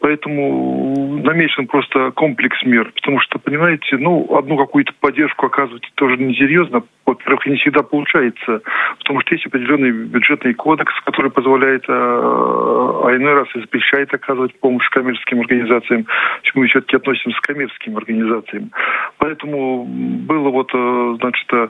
Поэтому 0.00 1.20
намечен 1.22 1.66
просто 1.66 2.10
комплекс 2.12 2.56
мер. 2.64 2.90
Потому 2.94 3.20
что, 3.20 3.38
понимаете, 3.38 3.96
ну, 3.98 4.36
одну 4.36 4.56
какую-то 4.56 4.92
поддержку 5.00 5.46
оказывать 5.46 5.88
тоже 5.94 6.16
несерьезно. 6.16 6.82
Во-первых, 7.06 7.46
не 7.46 7.56
всегда 7.56 7.82
получается. 7.82 8.62
Потому 8.98 9.20
что 9.20 9.34
есть 9.34 9.46
определенный 9.46 9.92
бюджетный 9.92 10.54
кодекс, 10.54 10.92
который 11.04 11.30
позволяет, 11.30 11.84
а, 11.88 13.02
а 13.06 13.16
иной 13.16 13.34
раз 13.34 13.48
и 13.54 13.60
запрещает 13.60 14.12
оказывать 14.12 14.58
помощь 14.60 14.88
коммерческим 14.90 15.40
организациям. 15.40 16.06
Мы 16.54 16.66
все-таки 16.66 16.96
относимся 16.96 17.38
к 17.40 17.46
коммерческим 17.46 17.96
организациям. 17.96 18.70
Поэтому 19.18 19.84
было 19.84 20.50
вот, 20.50 20.70
э, 20.74 20.78
значит, 21.16 21.46
э, 21.52 21.68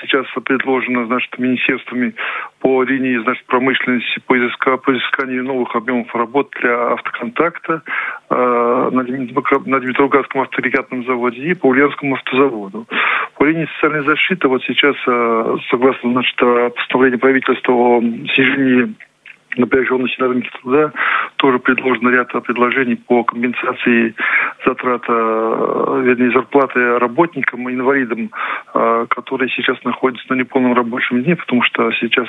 сейчас 0.00 0.26
предложено, 0.44 1.06
значит, 1.06 1.38
министерствами 1.38 2.14
по 2.60 2.82
линии, 2.82 3.22
значит, 3.22 3.44
промышленности, 3.46 4.20
по, 4.26 4.38
изыска, 4.38 4.76
по 4.76 4.92
изысканию 4.92 5.44
новых 5.44 5.74
объемов 5.74 6.14
работ 6.14 6.50
для 6.60 6.92
автоконтакта 6.92 7.82
э, 8.30 8.34
на, 8.92 9.02
на 9.02 9.80
Дмитровградском 9.80 10.42
авторегатном 10.42 11.04
заводе 11.04 11.42
и 11.42 11.54
по 11.54 11.66
Ульяновскому 11.66 12.14
автозаводу. 12.14 12.86
По 13.36 13.44
линии 13.44 13.68
социальной 13.74 14.04
защиты 14.04 14.48
вот 14.48 14.62
сейчас, 14.64 14.96
э, 15.06 15.56
согласно, 15.70 16.12
значит, 16.12 16.36
постановлению 16.36 17.20
правительства 17.20 17.72
о 17.72 18.00
снижении 18.00 18.94
напряженности 19.56 20.20
на 20.20 20.28
рынке 20.28 20.50
труда 20.60 20.92
тоже 21.36 21.58
предложено 21.58 22.08
ряд 22.10 22.30
предложений 22.42 22.96
по 23.06 23.24
компенсации 23.24 24.14
затрат, 24.64 25.02
э, 25.08 26.02
вернее, 26.04 26.30
зарплаты 26.32 26.98
работникам 26.98 27.68
и 27.68 27.74
инвалидам, 27.74 28.30
э, 28.74 29.06
которые 29.10 29.48
сейчас 29.50 29.82
находятся 29.84 30.32
на 30.32 30.38
неполном 30.38 30.74
рабочем 30.74 31.22
дне, 31.22 31.36
потому 31.36 31.62
что 31.62 31.90
сейчас 31.92 32.28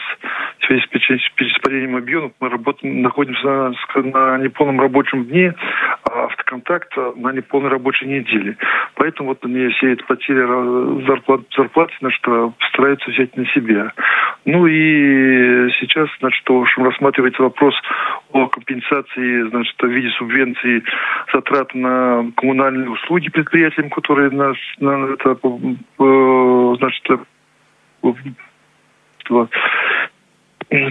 в 0.60 0.66
связи 0.66 0.82
с 0.82 0.88
перераспределением 0.88 1.96
объемов 1.98 2.32
мы 2.40 2.50
работаем, 2.50 3.02
находимся 3.02 3.46
на, 3.46 3.72
на 3.96 4.38
неполном 4.38 4.82
рабочем 4.82 5.26
дне, 5.26 5.54
а 6.04 6.26
автоконтакт 6.26 6.96
на 7.16 7.32
неполной 7.32 7.70
рабочей 7.70 8.06
неделе. 8.06 8.58
Поэтому 8.96 9.30
вот 9.30 9.46
они 9.46 9.70
все 9.70 9.94
эти 9.94 10.04
потери 10.04 11.06
зарплат, 11.06 11.42
зарплаты 11.56 11.94
значит, 12.00 12.22
стараются 12.70 13.10
взять 13.10 13.36
на 13.38 13.46
себя. 13.48 13.92
Ну 14.46 14.68
и 14.68 15.70
сейчас, 15.80 16.10
значит, 16.20 16.48
в 16.48 16.54
общем, 16.54 16.84
рассматривается 17.14 17.44
вопрос 17.44 17.76
о 18.32 18.48
компенсации, 18.48 19.50
значит, 19.50 19.76
в 19.80 19.88
виде 19.88 20.10
субвенции 20.18 20.84
затрат 21.34 21.74
на 21.74 22.32
коммунальные 22.38 22.90
услуги 22.90 23.30
предприятиям, 23.30 23.90
которые 23.90 24.32
нас, 24.32 24.58
на 24.80 25.14
это, 25.14 25.38
значит, 26.78 27.08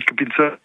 компенсация 0.06 0.58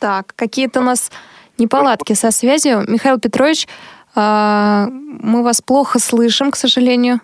Так, 0.00 0.34
какие-то 0.36 0.80
у 0.80 0.84
нас 0.84 1.12
неполадки 1.58 2.14
со 2.14 2.30
связью. 2.30 2.84
Михаил 2.88 3.18
Петрович, 3.18 3.66
а, 4.14 4.86
мы 4.90 5.42
вас 5.42 5.60
плохо 5.60 5.98
слышим, 5.98 6.50
к 6.50 6.56
сожалению. 6.56 7.20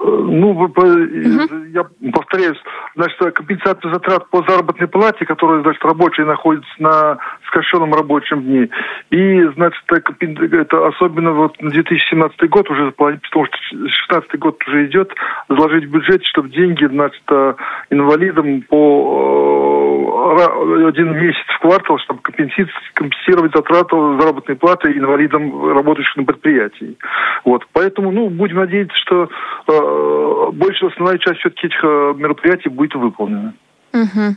Ну, 0.00 0.50
угу. 0.50 0.72
я 1.72 1.84
повторяюсь, 2.12 2.58
значит, 2.94 3.18
компенсация 3.34 3.92
затрат 3.92 4.28
по 4.30 4.44
заработной 4.46 4.86
плате, 4.86 5.26
которая, 5.26 5.62
значит, 5.62 5.84
рабочие 5.84 6.24
находятся 6.24 6.70
на 6.78 7.18
сокращенном 7.46 7.92
рабочем 7.92 8.42
дне. 8.42 8.68
И, 9.10 9.42
значит, 9.56 9.82
это 9.90 10.86
особенно 10.86 11.32
вот 11.32 11.60
на 11.60 11.70
2017 11.70 12.48
год 12.48 12.70
уже, 12.70 12.92
потому 12.92 13.18
что 13.46 13.58
2016 13.72 14.38
год 14.38 14.62
уже 14.68 14.86
идет, 14.86 15.12
заложить 15.48 15.86
в 15.86 15.90
бюджет, 15.90 16.24
чтобы 16.24 16.50
деньги, 16.50 16.84
значит, 16.84 17.22
э, 17.30 17.54
инвалидам 17.90 18.62
по 18.62 20.38
э, 20.38 20.88
один 20.88 21.16
месяц 21.16 21.44
в 21.56 21.60
квартал, 21.60 21.98
чтобы 21.98 22.20
компенсировать 22.22 23.52
затраты 23.54 23.96
заработной 24.20 24.56
платы 24.56 24.92
инвалидам, 24.92 25.72
работающим 25.72 26.22
на 26.22 26.24
предприятии. 26.24 26.96
Вот. 27.44 27.66
Поэтому, 27.72 28.12
ну, 28.12 28.28
будем 28.28 28.56
надеяться, 28.56 28.96
что 28.98 29.28
э, 29.66 29.87
больше 30.52 30.86
основная 30.86 31.18
часть 31.18 31.40
все-таки 31.40 31.66
этих 31.66 31.84
э, 31.84 32.14
мероприятий 32.16 32.68
будет 32.68 32.94
выполнена. 32.94 33.54
Угу. 33.92 34.36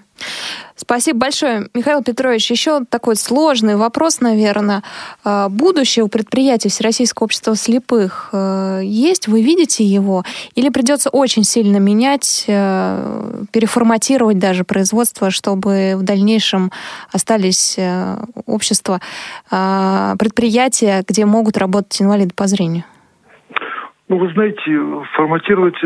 Спасибо 0.75 1.19
большое. 1.19 1.67
Михаил 1.73 2.01
Петрович, 2.01 2.49
еще 2.49 2.83
такой 2.85 3.15
сложный 3.15 3.75
вопрос, 3.75 4.19
наверное. 4.19 4.81
А, 5.23 5.49
будущее 5.49 6.03
у 6.03 6.07
предприятий 6.07 6.69
Всероссийского 6.69 7.25
общества 7.25 7.55
слепых 7.55 8.29
э, 8.33 8.81
есть? 8.83 9.27
Вы 9.27 9.43
видите 9.43 9.83
его? 9.83 10.23
Или 10.55 10.69
придется 10.69 11.09
очень 11.09 11.43
сильно 11.43 11.77
менять, 11.77 12.45
э, 12.47 13.43
переформатировать 13.51 14.39
даже 14.39 14.63
производство, 14.63 15.29
чтобы 15.29 15.93
в 15.95 16.03
дальнейшем 16.03 16.71
остались 17.11 17.75
э, 17.77 18.17
общества, 18.45 19.01
предприятия, 19.49 21.03
где 21.07 21.25
могут 21.25 21.57
работать 21.57 22.01
инвалиды 22.01 22.33
по 22.33 22.47
зрению? 22.47 22.83
Ну, 24.11 24.17
вы 24.17 24.27
знаете, 24.33 24.61
форматировать... 25.13 25.77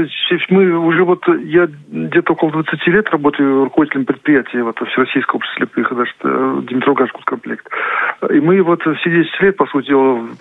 Мы 0.50 0.76
уже 0.76 1.04
вот... 1.04 1.24
Я 1.44 1.68
где-то 1.92 2.34
около 2.34 2.54
20 2.54 2.88
лет 2.88 3.08
работаю 3.12 3.66
руководителем 3.66 4.06
предприятия 4.06 4.64
вот, 4.64 4.80
Всероссийского 4.80 5.36
общества 5.36 5.68
слепых, 5.68 5.96
даже 5.96 6.12
Димитров 6.68 6.98
комплект. 7.24 7.68
И 8.32 8.40
мы 8.40 8.64
вот 8.64 8.82
все 8.82 9.10
10 9.12 9.42
лет, 9.42 9.58
по 9.58 9.68
сути 9.68 9.92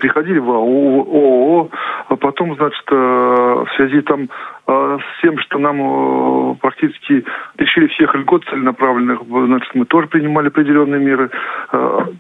приходили 0.01 0.39
в 0.39 0.49
ООО, 0.49 1.69
а 2.09 2.17
потом, 2.17 2.57
значит, 2.57 2.85
э, 2.91 2.95
в 2.95 3.69
связи 3.77 4.01
там 4.01 4.29
а, 4.67 4.97
с 4.99 5.21
тем, 5.21 5.39
что 5.41 5.59
нам 5.59 6.53
э, 6.53 6.55
практически 6.63 7.23
лишили 7.59 7.89
всех 7.89 8.15
льгот 8.15 8.45
целенаправленных, 8.47 9.21
значит, 9.29 9.75
мы 9.75 9.85
тоже 9.85 10.07
принимали 10.07 10.49
определенные 10.49 11.01
меры. 11.01 11.31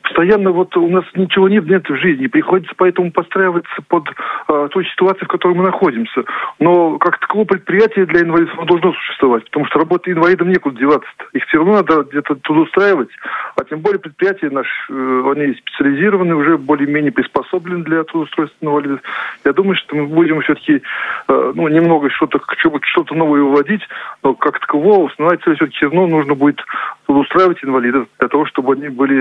Постоянно 0.02 0.50
вот 0.50 0.76
у 0.76 0.88
нас 0.88 1.04
ничего 1.14 1.48
нет, 1.48 1.66
нет 1.66 1.88
в 1.88 1.96
жизни, 1.96 2.26
приходится 2.26 2.74
поэтому 2.76 3.10
подстраиваться 3.12 3.74
под 3.88 4.10
ту 4.46 4.82
ситуацию, 4.82 5.24
в 5.24 5.28
которой 5.28 5.53
мы 5.54 5.64
находимся. 5.64 6.24
Но 6.58 6.98
как 6.98 7.18
таковое 7.18 7.46
предприятие 7.46 8.06
для 8.06 8.20
инвалидов 8.20 8.54
должно 8.66 8.92
существовать, 8.92 9.44
потому 9.44 9.66
что 9.66 9.78
работа 9.78 10.12
инвалидам 10.12 10.50
некуда 10.50 10.78
деваться. 10.78 11.08
Их 11.32 11.44
все 11.46 11.58
равно 11.58 11.74
надо 11.74 12.02
где-то 12.02 12.34
трудоустраивать, 12.36 13.10
а 13.56 13.64
тем 13.64 13.80
более 13.80 13.98
предприятия 13.98 14.50
наши, 14.50 14.70
э, 14.90 15.32
они 15.34 15.54
специализированы, 15.54 16.34
уже 16.34 16.58
более-менее 16.58 17.12
приспособлены 17.12 17.84
для 17.84 18.04
трудоустройства 18.04 18.66
инвалидов. 18.66 19.00
Я 19.44 19.52
думаю, 19.52 19.76
что 19.76 19.96
мы 19.96 20.06
будем 20.06 20.40
все-таки 20.42 20.82
э, 21.28 21.52
ну, 21.54 21.68
немного 21.68 22.10
что-то 22.10 22.40
что-то 22.82 23.14
новое 23.14 23.42
вводить, 23.42 23.82
но 24.22 24.34
как 24.34 24.60
такового 24.60 25.10
основная 25.10 25.38
цель 25.38 25.56
все-таки 25.56 25.76
все 25.76 25.86
равно 25.86 26.06
нужно 26.06 26.34
будет 26.34 26.60
устраивать 27.06 27.62
инвалидов 27.62 28.08
для 28.18 28.28
того, 28.28 28.46
чтобы 28.46 28.74
они 28.74 28.88
были, 28.88 29.14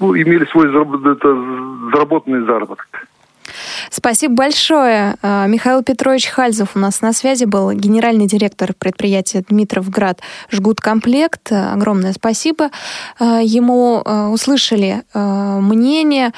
ну, 0.00 0.16
имели 0.16 0.44
свой 0.46 0.68
заработанный 0.68 2.44
заработок. 2.44 2.88
Спасибо 3.90 4.34
большое. 4.34 5.16
А, 5.22 5.46
Михаил 5.46 5.82
Петрович 5.82 6.26
Хальзов 6.26 6.70
у 6.74 6.78
нас 6.78 7.00
на 7.00 7.12
связи 7.12 7.44
был, 7.44 7.72
генеральный 7.72 8.26
директор 8.26 8.74
предприятия 8.74 9.44
Дмитровград 9.48 10.20
Жгут 10.50 10.80
Комплект. 10.80 11.50
Огромное 11.50 12.12
спасибо 12.12 12.70
а, 13.18 13.40
ему. 13.40 14.02
А, 14.04 14.28
услышали 14.28 15.02
мнение, 15.14 16.32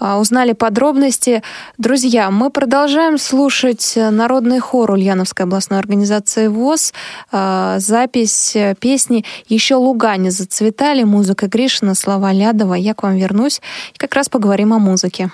узнали 0.00 0.52
подробности. 0.52 1.42
Друзья, 1.78 2.30
мы 2.30 2.50
продолжаем 2.50 3.18
слушать 3.18 3.94
народный 3.96 4.58
хор 4.58 4.90
Ульяновской 4.90 5.44
областной 5.44 5.78
организации 5.78 6.48
ВОЗ. 6.48 6.92
Запись 7.32 8.56
песни 8.80 9.24
«Еще 9.48 9.76
луга 9.76 10.16
не 10.16 10.30
зацветали», 10.30 11.04
музыка 11.04 11.48
Гришина, 11.48 11.94
слова 11.94 12.32
Лядова. 12.32 12.74
Я 12.74 12.94
к 12.94 13.02
вам 13.02 13.16
вернусь 13.16 13.60
и 13.94 13.98
как 13.98 14.14
раз 14.14 14.28
поговорим 14.28 14.72
о 14.72 14.78
музыке. 14.78 15.30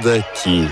Ходаки. 0.00 0.68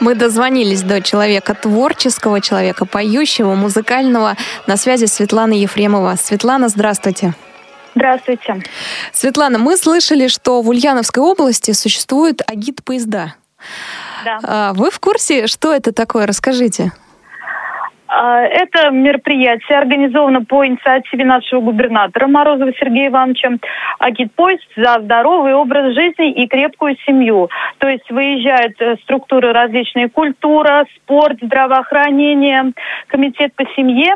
Мы 0.00 0.14
дозвонились 0.14 0.82
до 0.82 1.02
человека 1.02 1.54
творческого, 1.54 2.40
человека 2.40 2.84
поющего, 2.84 3.54
музыкального. 3.54 4.36
На 4.66 4.76
связи 4.76 5.06
Светлана 5.06 5.54
Ефремова. 5.54 6.16
Светлана, 6.20 6.68
здравствуйте. 6.68 7.34
Здравствуйте. 7.94 8.62
Светлана, 9.12 9.58
мы 9.58 9.76
слышали, 9.76 10.28
что 10.28 10.62
в 10.62 10.68
Ульяновской 10.68 11.22
области 11.22 11.72
существует 11.72 12.42
агит-поезда. 12.48 13.34
Да. 14.24 14.38
А 14.44 14.72
Вы 14.72 14.92
в 14.92 15.00
курсе, 15.00 15.48
что 15.48 15.74
это 15.74 15.92
такое? 15.92 16.26
Расскажите. 16.26 16.92
А, 18.08 18.40
Это 18.40 18.90
мероприятие 18.90 19.78
организовано 19.78 20.42
по 20.42 20.66
инициативе 20.66 21.24
нашего 21.24 21.60
губернатора 21.60 22.26
Морозова 22.26 22.72
Сергея 22.72 23.08
Ивановича. 23.08 23.58
Агитпоезд 23.98 24.66
за 24.76 25.00
здоровый 25.02 25.54
образ 25.54 25.94
жизни 25.94 26.32
и 26.32 26.48
крепкую 26.48 26.96
семью. 27.06 27.50
То 27.78 27.88
есть 27.88 28.10
выезжают 28.10 28.80
э, 28.80 28.96
структуры 29.02 29.52
различные 29.52 30.08
культура, 30.08 30.86
спорт, 30.96 31.38
здравоохранение, 31.42 32.72
комитет 33.08 33.54
по 33.54 33.64
семье. 33.76 34.14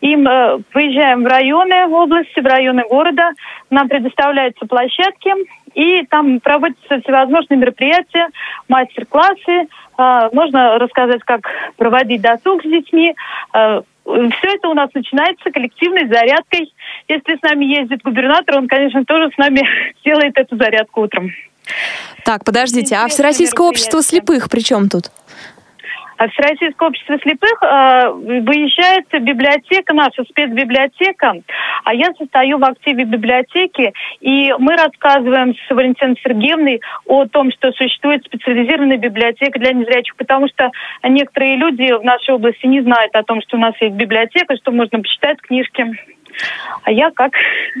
И 0.00 0.16
мы 0.16 0.62
выезжаем 0.72 1.22
в 1.22 1.26
районы 1.26 1.86
области, 1.86 2.40
в 2.40 2.46
районы 2.46 2.82
города. 2.88 3.32
Нам 3.68 3.88
предоставляются 3.88 4.66
площадки, 4.66 5.32
и 5.74 6.04
там 6.06 6.40
проводятся 6.40 7.00
всевозможные 7.00 7.58
мероприятия, 7.58 8.28
мастер-классы. 8.68 9.68
А, 9.96 10.30
Можно 10.32 10.78
рассказать, 10.78 11.22
как 11.24 11.48
проводить 11.76 12.22
досуг 12.22 12.62
с 12.62 12.68
детьми. 12.68 13.14
Все 13.52 14.54
это 14.54 14.68
у 14.68 14.74
нас 14.74 14.90
начинается 14.94 15.50
коллективной 15.50 16.08
зарядкой. 16.08 16.72
Если 17.08 17.36
с 17.36 17.42
нами 17.42 17.64
ездит 17.66 18.02
губернатор, 18.02 18.56
он, 18.56 18.66
конечно, 18.66 19.04
тоже 19.04 19.30
с 19.32 19.38
нами 19.38 19.62
делает 20.04 20.36
эту 20.36 20.56
зарядку 20.56 21.02
утром. 21.02 21.30
Так, 22.24 22.44
подождите, 22.44 22.96
а 22.96 23.06
Всероссийское 23.08 23.66
общество 23.66 24.02
слепых 24.02 24.48
при 24.50 24.60
чем 24.60 24.88
тут? 24.88 25.10
А 26.20 26.28
Всероссийское 26.28 26.86
общество 26.86 27.18
слепых 27.20 27.62
э, 27.62 28.10
выезжает 28.42 29.06
библиотека, 29.22 29.94
наша 29.94 30.22
спецбиблиотека, 30.24 31.36
а 31.82 31.94
я 31.94 32.12
состою 32.12 32.58
в 32.58 32.64
активе 32.64 33.04
библиотеки, 33.04 33.94
и 34.20 34.52
мы 34.58 34.76
рассказываем 34.76 35.54
с 35.54 35.70
Валентиной 35.74 36.20
Сергеевной 36.22 36.82
о 37.06 37.24
том, 37.24 37.50
что 37.52 37.72
существует 37.72 38.22
специализированная 38.26 38.98
библиотека 38.98 39.58
для 39.58 39.72
незрячих, 39.72 40.14
потому 40.16 40.46
что 40.48 40.70
некоторые 41.02 41.56
люди 41.56 41.90
в 41.90 42.04
нашей 42.04 42.34
области 42.34 42.66
не 42.66 42.82
знают 42.82 43.16
о 43.16 43.22
том, 43.22 43.40
что 43.40 43.56
у 43.56 43.60
нас 43.60 43.72
есть 43.80 43.94
библиотека, 43.94 44.56
что 44.56 44.72
можно 44.72 45.00
почитать 45.00 45.40
книжки. 45.40 45.86
А 46.82 46.90
я 46.90 47.10
как 47.10 47.32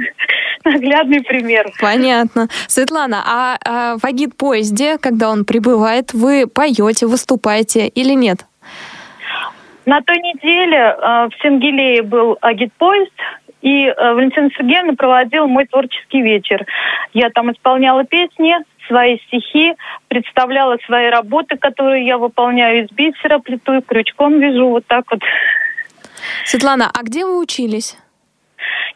наглядный 0.64 1.22
пример. 1.22 1.70
Понятно. 1.80 2.48
Светлана, 2.66 3.22
а, 3.26 3.58
а 3.64 3.96
в 3.98 4.04
агит-поезде, 4.04 4.98
когда 4.98 5.30
он 5.30 5.44
прибывает, 5.44 6.12
вы 6.12 6.46
поете, 6.46 7.06
выступаете 7.06 7.88
или 7.88 8.12
нет? 8.12 8.46
На 9.86 10.02
той 10.02 10.18
неделе 10.18 10.76
э, 10.76 11.28
в 11.28 11.30
Сенгилее 11.42 12.02
был 12.02 12.36
агитпоезд, 12.40 13.12
и 13.62 13.86
э, 13.86 14.14
Валентина 14.14 14.50
Сергеевна 14.56 14.94
проводила 14.94 15.46
мой 15.46 15.66
творческий 15.66 16.22
вечер. 16.22 16.66
Я 17.12 17.30
там 17.30 17.50
исполняла 17.52 18.04
песни, 18.04 18.54
свои 18.86 19.18
стихи, 19.26 19.74
представляла 20.08 20.76
свои 20.86 21.08
работы, 21.08 21.56
которые 21.56 22.06
я 22.06 22.18
выполняю 22.18 22.84
из 22.84 22.90
бисера, 22.90 23.38
плиту 23.38 23.78
и 23.78 23.80
крючком 23.80 24.40
вяжу, 24.40 24.68
вот 24.68 24.86
так 24.86 25.04
вот. 25.10 25.20
Светлана, 26.44 26.90
а 26.92 27.02
где 27.02 27.24
вы 27.24 27.40
учились? 27.40 27.96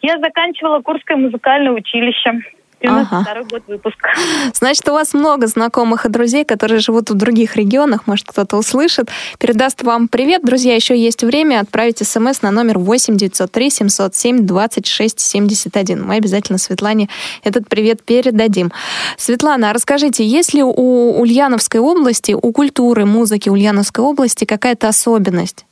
Я 0.02 0.18
заканчивала 0.18 0.80
Курское 0.80 1.16
музыкальное 1.16 1.72
училище. 1.72 2.42
92 2.84 3.42
год 3.50 3.62
выпуска. 3.66 4.10
Значит, 4.52 4.88
у 4.88 4.92
вас 4.92 5.14
много 5.14 5.46
знакомых 5.46 6.06
и 6.06 6.08
друзей, 6.08 6.44
которые 6.44 6.80
живут 6.80 7.10
в 7.10 7.14
других 7.14 7.56
регионах. 7.56 8.06
Может, 8.06 8.26
кто-то 8.28 8.56
услышит. 8.56 9.10
Передаст 9.38 9.82
вам 9.82 10.08
привет. 10.08 10.44
Друзья, 10.44 10.74
еще 10.74 10.96
есть 10.96 11.22
время 11.22 11.60
отправить 11.60 12.06
смс 12.06 12.42
на 12.42 12.50
номер 12.50 12.78
8 12.78 13.16
903 13.16 13.70
707 13.70 14.46
26 14.46 15.20
71. 15.20 16.04
Мы 16.04 16.16
обязательно 16.16 16.58
Светлане 16.58 17.08
этот 17.42 17.68
привет 17.68 18.04
передадим. 18.04 18.72
Светлана, 19.16 19.70
а 19.70 19.72
расскажите, 19.72 20.24
есть 20.24 20.54
ли 20.54 20.62
у 20.62 21.20
Ульяновской 21.20 21.80
области, 21.80 22.32
у 22.32 22.52
культуры, 22.52 23.06
музыки 23.06 23.48
Ульяновской 23.48 24.04
области 24.04 24.44
какая-то 24.44 24.88
особенность? 24.88 25.64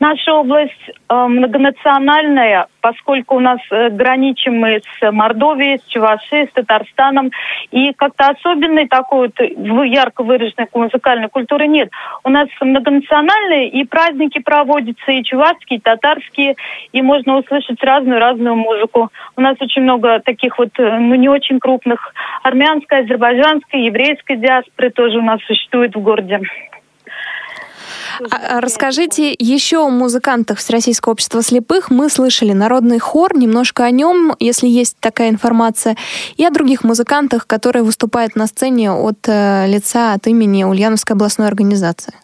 Наша 0.00 0.32
область 0.32 0.88
э, 0.88 1.14
многонациональная, 1.14 2.68
поскольку 2.80 3.36
у 3.36 3.40
нас 3.40 3.60
э, 3.70 3.90
граничим 3.90 4.58
мы 4.58 4.80
с 4.80 5.12
Мордовией, 5.12 5.78
с 5.78 5.82
Чувашией, 5.92 6.48
с 6.48 6.52
Татарстаном. 6.52 7.30
И 7.70 7.92
как-то 7.92 8.28
особенной 8.28 8.88
такой 8.88 9.28
вот 9.28 9.84
ярко 9.84 10.22
выраженной 10.22 10.68
музыкальной 10.72 11.28
культуры 11.28 11.66
нет. 11.66 11.90
У 12.24 12.30
нас 12.30 12.48
многонациональные 12.62 13.68
и 13.68 13.84
праздники 13.84 14.38
проводятся, 14.38 15.12
и 15.12 15.22
чувашские, 15.22 15.78
и 15.78 15.82
татарские, 15.82 16.56
и 16.92 17.02
можно 17.02 17.36
услышать 17.36 17.84
разную-разную 17.84 18.56
музыку. 18.56 19.10
У 19.36 19.42
нас 19.42 19.56
очень 19.60 19.82
много 19.82 20.20
таких 20.20 20.58
вот, 20.58 20.70
э, 20.78 20.98
ну, 20.98 21.14
не 21.14 21.28
очень 21.28 21.60
крупных 21.60 22.14
армянской, 22.42 23.00
азербайджанской, 23.00 23.82
еврейской 23.82 24.36
диаспоры 24.36 24.88
тоже 24.88 25.18
у 25.18 25.22
нас 25.22 25.42
существует 25.42 25.94
в 25.94 26.00
городе. 26.00 26.40
А- 28.30 28.60
Расскажите 28.60 29.34
еще 29.38 29.78
о 29.78 29.90
музыкантах 29.90 30.58
Всероссийского 30.58 31.12
общества 31.12 31.42
слепых. 31.42 31.90
Мы 31.90 32.08
слышали 32.10 32.52
народный 32.52 32.98
хор, 32.98 33.36
немножко 33.36 33.84
о 33.84 33.90
нем, 33.90 34.34
если 34.38 34.68
есть 34.68 34.96
такая 35.00 35.30
информация, 35.30 35.96
и 36.36 36.44
о 36.44 36.50
других 36.50 36.84
музыкантах, 36.84 37.46
которые 37.46 37.82
выступают 37.82 38.36
на 38.36 38.46
сцене 38.46 38.92
от 38.92 39.18
э, 39.26 39.66
лица, 39.66 40.12
от 40.12 40.26
имени 40.26 40.64
Ульяновской 40.64 41.14
областной 41.14 41.48
организации. 41.48 42.14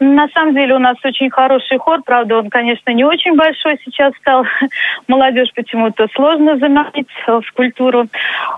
На 0.00 0.28
самом 0.28 0.54
деле 0.54 0.74
у 0.74 0.78
нас 0.78 0.96
очень 1.04 1.30
хороший 1.30 1.78
хор, 1.78 2.02
правда, 2.04 2.38
он, 2.38 2.50
конечно, 2.50 2.90
не 2.90 3.04
очень 3.04 3.34
большой 3.34 3.78
сейчас 3.84 4.12
стал. 4.20 4.44
Молодежь 5.08 5.52
почему-то 5.54 6.06
сложно 6.14 6.56
заманить 6.58 7.08
э, 7.26 7.40
в 7.40 7.52
культуру 7.52 8.06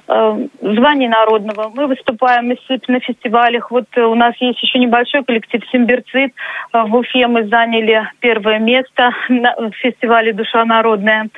э, 0.09 0.47
звания 0.61 1.09
народного. 1.09 1.71
Мы 1.75 1.87
выступаем 1.87 2.49
на 2.89 3.01
фестивалях. 3.01 3.71
Вот 3.71 3.87
э, 3.97 4.03
у 4.03 4.15
нас 4.15 4.35
есть 4.41 4.63
еще 4.63 4.79
небольшой 4.79 5.25
коллектив 5.25 5.63
«Симбирцит». 5.73 6.33
В 6.73 6.95
Уфе 6.95 7.27
мы 7.27 7.47
заняли 7.47 8.09
первое 8.21 8.59
место 8.59 9.11
на 9.29 9.55
фестивале 9.73 10.33
«Душа 10.33 10.65
народная». 10.65 11.29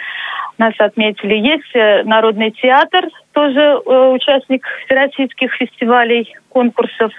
Нас 0.59 0.75
отметили. 0.79 1.35
Есть 1.35 2.07
народный 2.07 2.51
театр, 2.51 3.09
тоже 3.33 3.61
э, 3.61 4.13
участник 4.15 4.65
всероссийских 4.85 5.53
фестивалей, 5.55 6.35
конкурсов. 6.49 7.13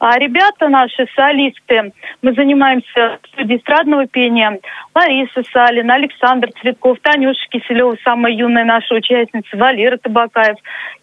А 0.00 0.18
ребята 0.18 0.68
наши, 0.68 1.06
солисты, 1.14 1.92
мы 2.22 2.34
занимаемся 2.34 3.18
в 3.22 3.28
студии 3.28 3.56
эстрадного 3.56 4.06
пения. 4.06 4.58
Лариса 4.94 5.42
Салин, 5.52 5.90
Александр 5.90 6.50
Цветков, 6.60 6.98
Танюша 7.00 7.46
Киселева, 7.50 7.96
самая 8.04 8.32
юная 8.32 8.64
наша 8.64 8.94
участница, 8.94 9.56
Валера 9.56 9.96
Табакаев. 9.96 10.56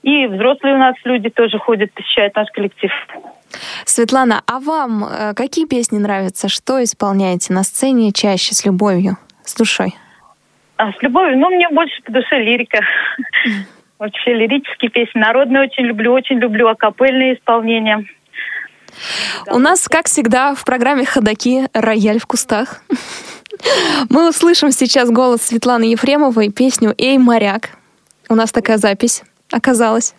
И 0.04 0.28
взрослые 0.28 0.76
у 0.76 0.80
нас 0.80 0.96
люди 1.04 1.30
тоже 1.30 1.58
ходят, 1.58 1.92
посещают 1.94 2.36
наш 2.36 2.50
коллектив. 2.52 2.92
Светлана, 3.86 4.42
а 4.48 4.60
вам 4.60 5.06
э, 5.06 5.34
какие 5.34 5.66
песни 5.66 5.98
нравятся? 5.98 6.50
Что 6.50 6.84
исполняете 6.84 7.54
на 7.54 7.64
сцене 7.64 8.12
чаще 8.12 8.54
с 8.54 8.66
любовью, 8.66 9.18
с 9.44 9.56
душой? 9.56 9.96
А, 10.78 10.92
с 10.94 11.02
любовью, 11.02 11.38
ну, 11.38 11.50
мне 11.50 11.70
больше 11.70 12.02
по 12.04 12.12
душе 12.12 12.40
лирика. 12.40 12.80
Вообще 14.02 14.34
лирические 14.34 14.90
песни. 14.90 15.20
Народные 15.20 15.62
очень 15.62 15.84
люблю, 15.84 16.12
очень 16.14 16.40
люблю 16.40 16.68
акапельные 16.68 17.36
исполнения. 17.36 18.04
У 19.46 19.60
нас, 19.60 19.88
как 19.88 20.08
всегда, 20.08 20.56
в 20.56 20.66
программе 20.66 21.06
«Ходоки» 21.06 21.68
рояль 21.72 22.20
в 22.20 22.26
кустах. 22.26 22.82
Мы 24.10 24.28
услышим 24.28 24.72
сейчас 24.72 25.12
голос 25.12 25.44
Светланы 25.44 25.84
Ефремовой, 25.84 26.50
песню 26.50 26.96
«Эй, 26.98 27.20
моряк». 27.20 27.78
У 28.28 28.34
нас 28.34 28.52
такая 28.52 28.78
запись 28.78 29.22
оказалась. 29.52 30.16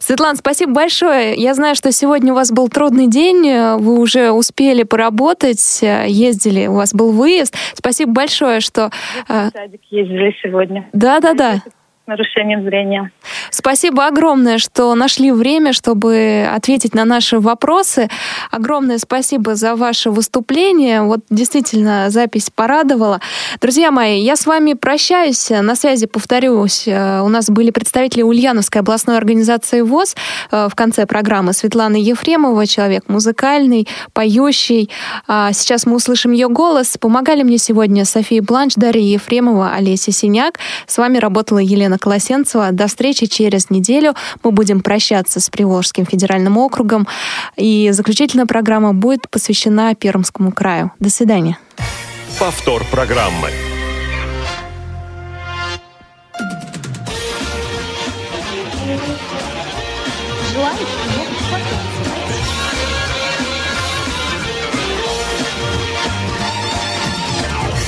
Светлана, 0.00 0.36
спасибо 0.36 0.72
большое. 0.72 1.34
Я 1.34 1.54
знаю, 1.54 1.76
что 1.76 1.90
сегодня 1.92 2.32
у 2.32 2.36
вас 2.36 2.52
был 2.52 2.68
трудный 2.68 3.08
день, 3.08 3.48
э, 3.48 3.76
вы 3.76 3.98
уже 3.98 4.32
успели 4.32 4.82
поработать, 4.82 5.80
э, 5.82 6.04
ездили, 6.08 6.66
у 6.66 6.74
вас 6.74 6.92
был 6.92 7.12
выезд. 7.12 7.56
Спасибо 7.72 8.12
большое, 8.12 8.60
что... 8.60 8.90
э, 9.28 9.48
В 9.48 9.52
садик 9.52 9.80
ездили 9.90 10.36
сегодня 10.42 10.88
Да-да-да. 10.92 11.62
Нарушением 12.08 12.64
зрения. 12.64 13.10
Спасибо 13.50 14.06
огромное, 14.06 14.58
что 14.58 14.94
нашли 14.94 15.30
время, 15.30 15.72
чтобы 15.72 16.48
ответить 16.52 16.94
на 16.94 17.04
наши 17.04 17.38
вопросы. 17.38 18.08
Огромное 18.50 18.98
спасибо 18.98 19.54
за 19.54 19.76
ваше 19.76 20.10
выступление. 20.10 21.02
Вот 21.02 21.20
действительно 21.28 22.08
запись 22.08 22.50
порадовала. 22.50 23.20
Друзья 23.60 23.90
мои, 23.90 24.20
я 24.20 24.36
с 24.36 24.46
вами 24.46 24.72
прощаюсь. 24.72 25.50
На 25.50 25.76
связи, 25.76 26.06
повторюсь, 26.06 26.88
э, 26.88 27.20
у 27.20 27.28
нас 27.28 27.50
были 27.50 27.70
представители 27.70 28.22
Ульяновской 28.22 28.80
областной 28.80 29.18
организации 29.18 29.82
ВОЗ 29.82 30.16
э, 30.50 30.68
в 30.70 30.74
конце 30.74 31.04
программы 31.04 31.52
Светлана 31.52 31.96
Ефремова, 31.96 32.66
человек 32.66 33.04
музыкальный, 33.08 33.86
поющий. 34.14 34.90
А 35.26 35.52
Сейчас 35.52 35.84
мы 35.84 35.96
услышим 35.96 36.32
ее 36.32 36.48
голос. 36.48 36.96
Помогали 36.96 37.42
мне 37.42 37.58
сегодня 37.58 38.06
София 38.06 38.40
Бланш, 38.40 38.74
Дарья 38.76 39.02
Ефремова, 39.02 39.72
Олеся 39.74 40.12
Синяк. 40.12 40.58
С 40.86 40.96
вами 40.96 41.18
работала 41.18 41.58
Елена 41.58 41.97
Елена 41.98 42.18
Колосенцева. 42.18 42.72
До 42.72 42.86
встречи 42.86 43.26
через 43.26 43.70
неделю. 43.70 44.14
Мы 44.42 44.52
будем 44.52 44.80
прощаться 44.80 45.40
с 45.40 45.50
Приволжским 45.50 46.06
федеральным 46.06 46.56
округом. 46.56 47.06
И 47.56 47.90
заключительная 47.92 48.46
программа 48.46 48.94
будет 48.94 49.28
посвящена 49.28 49.94
Пермскому 49.94 50.52
краю. 50.52 50.92
До 51.00 51.10
свидания. 51.10 51.58
Повтор 52.38 52.84
программы. 52.90 53.48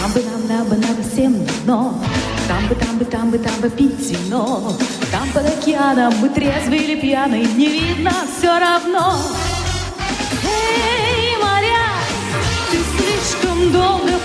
Там 0.01 0.13
бы 0.13 0.23
нам, 0.23 0.49
нам 0.49 0.69
бы, 0.69 0.77
нам 0.77 0.97
бы 0.97 1.03
всем 1.03 1.37
дно, 1.65 1.95
Там 2.51 2.67
бы, 2.67 2.75
там 2.75 2.99
бы, 2.99 3.05
там 3.05 3.31
бы, 3.31 3.39
там 3.39 3.61
бы 3.61 3.71
пить 3.71 4.11
вино, 4.11 4.77
Там 5.13 5.31
под 5.33 5.47
океаном 5.47 6.13
мы 6.21 6.29
трезвы 6.31 6.79
или 6.79 7.01
пьяны, 7.01 7.47
Не 7.57 7.69
видно 7.69 8.11
все 8.37 8.59
равно. 8.59 9.15
Эй, 10.43 11.37
моря, 11.37 11.87
ты 12.73 12.79
слишком 12.97 13.71
долго 13.71 14.19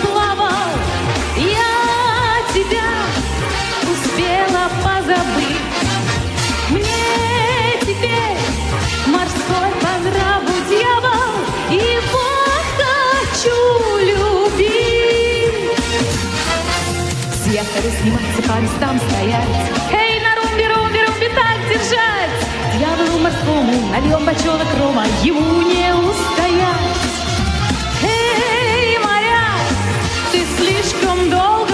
Съехали 17.56 17.90
сниматься, 18.02 18.42
по 18.42 18.60
местам 18.60 19.00
стоять. 19.00 19.48
Эй, 19.90 20.20
на 20.20 20.36
румбе, 20.36 20.68
румбе, 20.68 21.06
румбе 21.06 21.30
так 21.30 21.58
держать. 21.70 22.36
Дьяволу 22.78 23.18
морскому 23.20 23.92
нальем 23.92 24.26
бочонок 24.26 24.68
рома, 24.78 25.06
ему 25.24 25.62
не 25.62 25.96
устоять. 25.96 26.98
Эй, 28.04 28.98
моряк, 29.00 29.64
ты 30.34 30.44
слишком 30.58 31.30
долго 31.30 31.65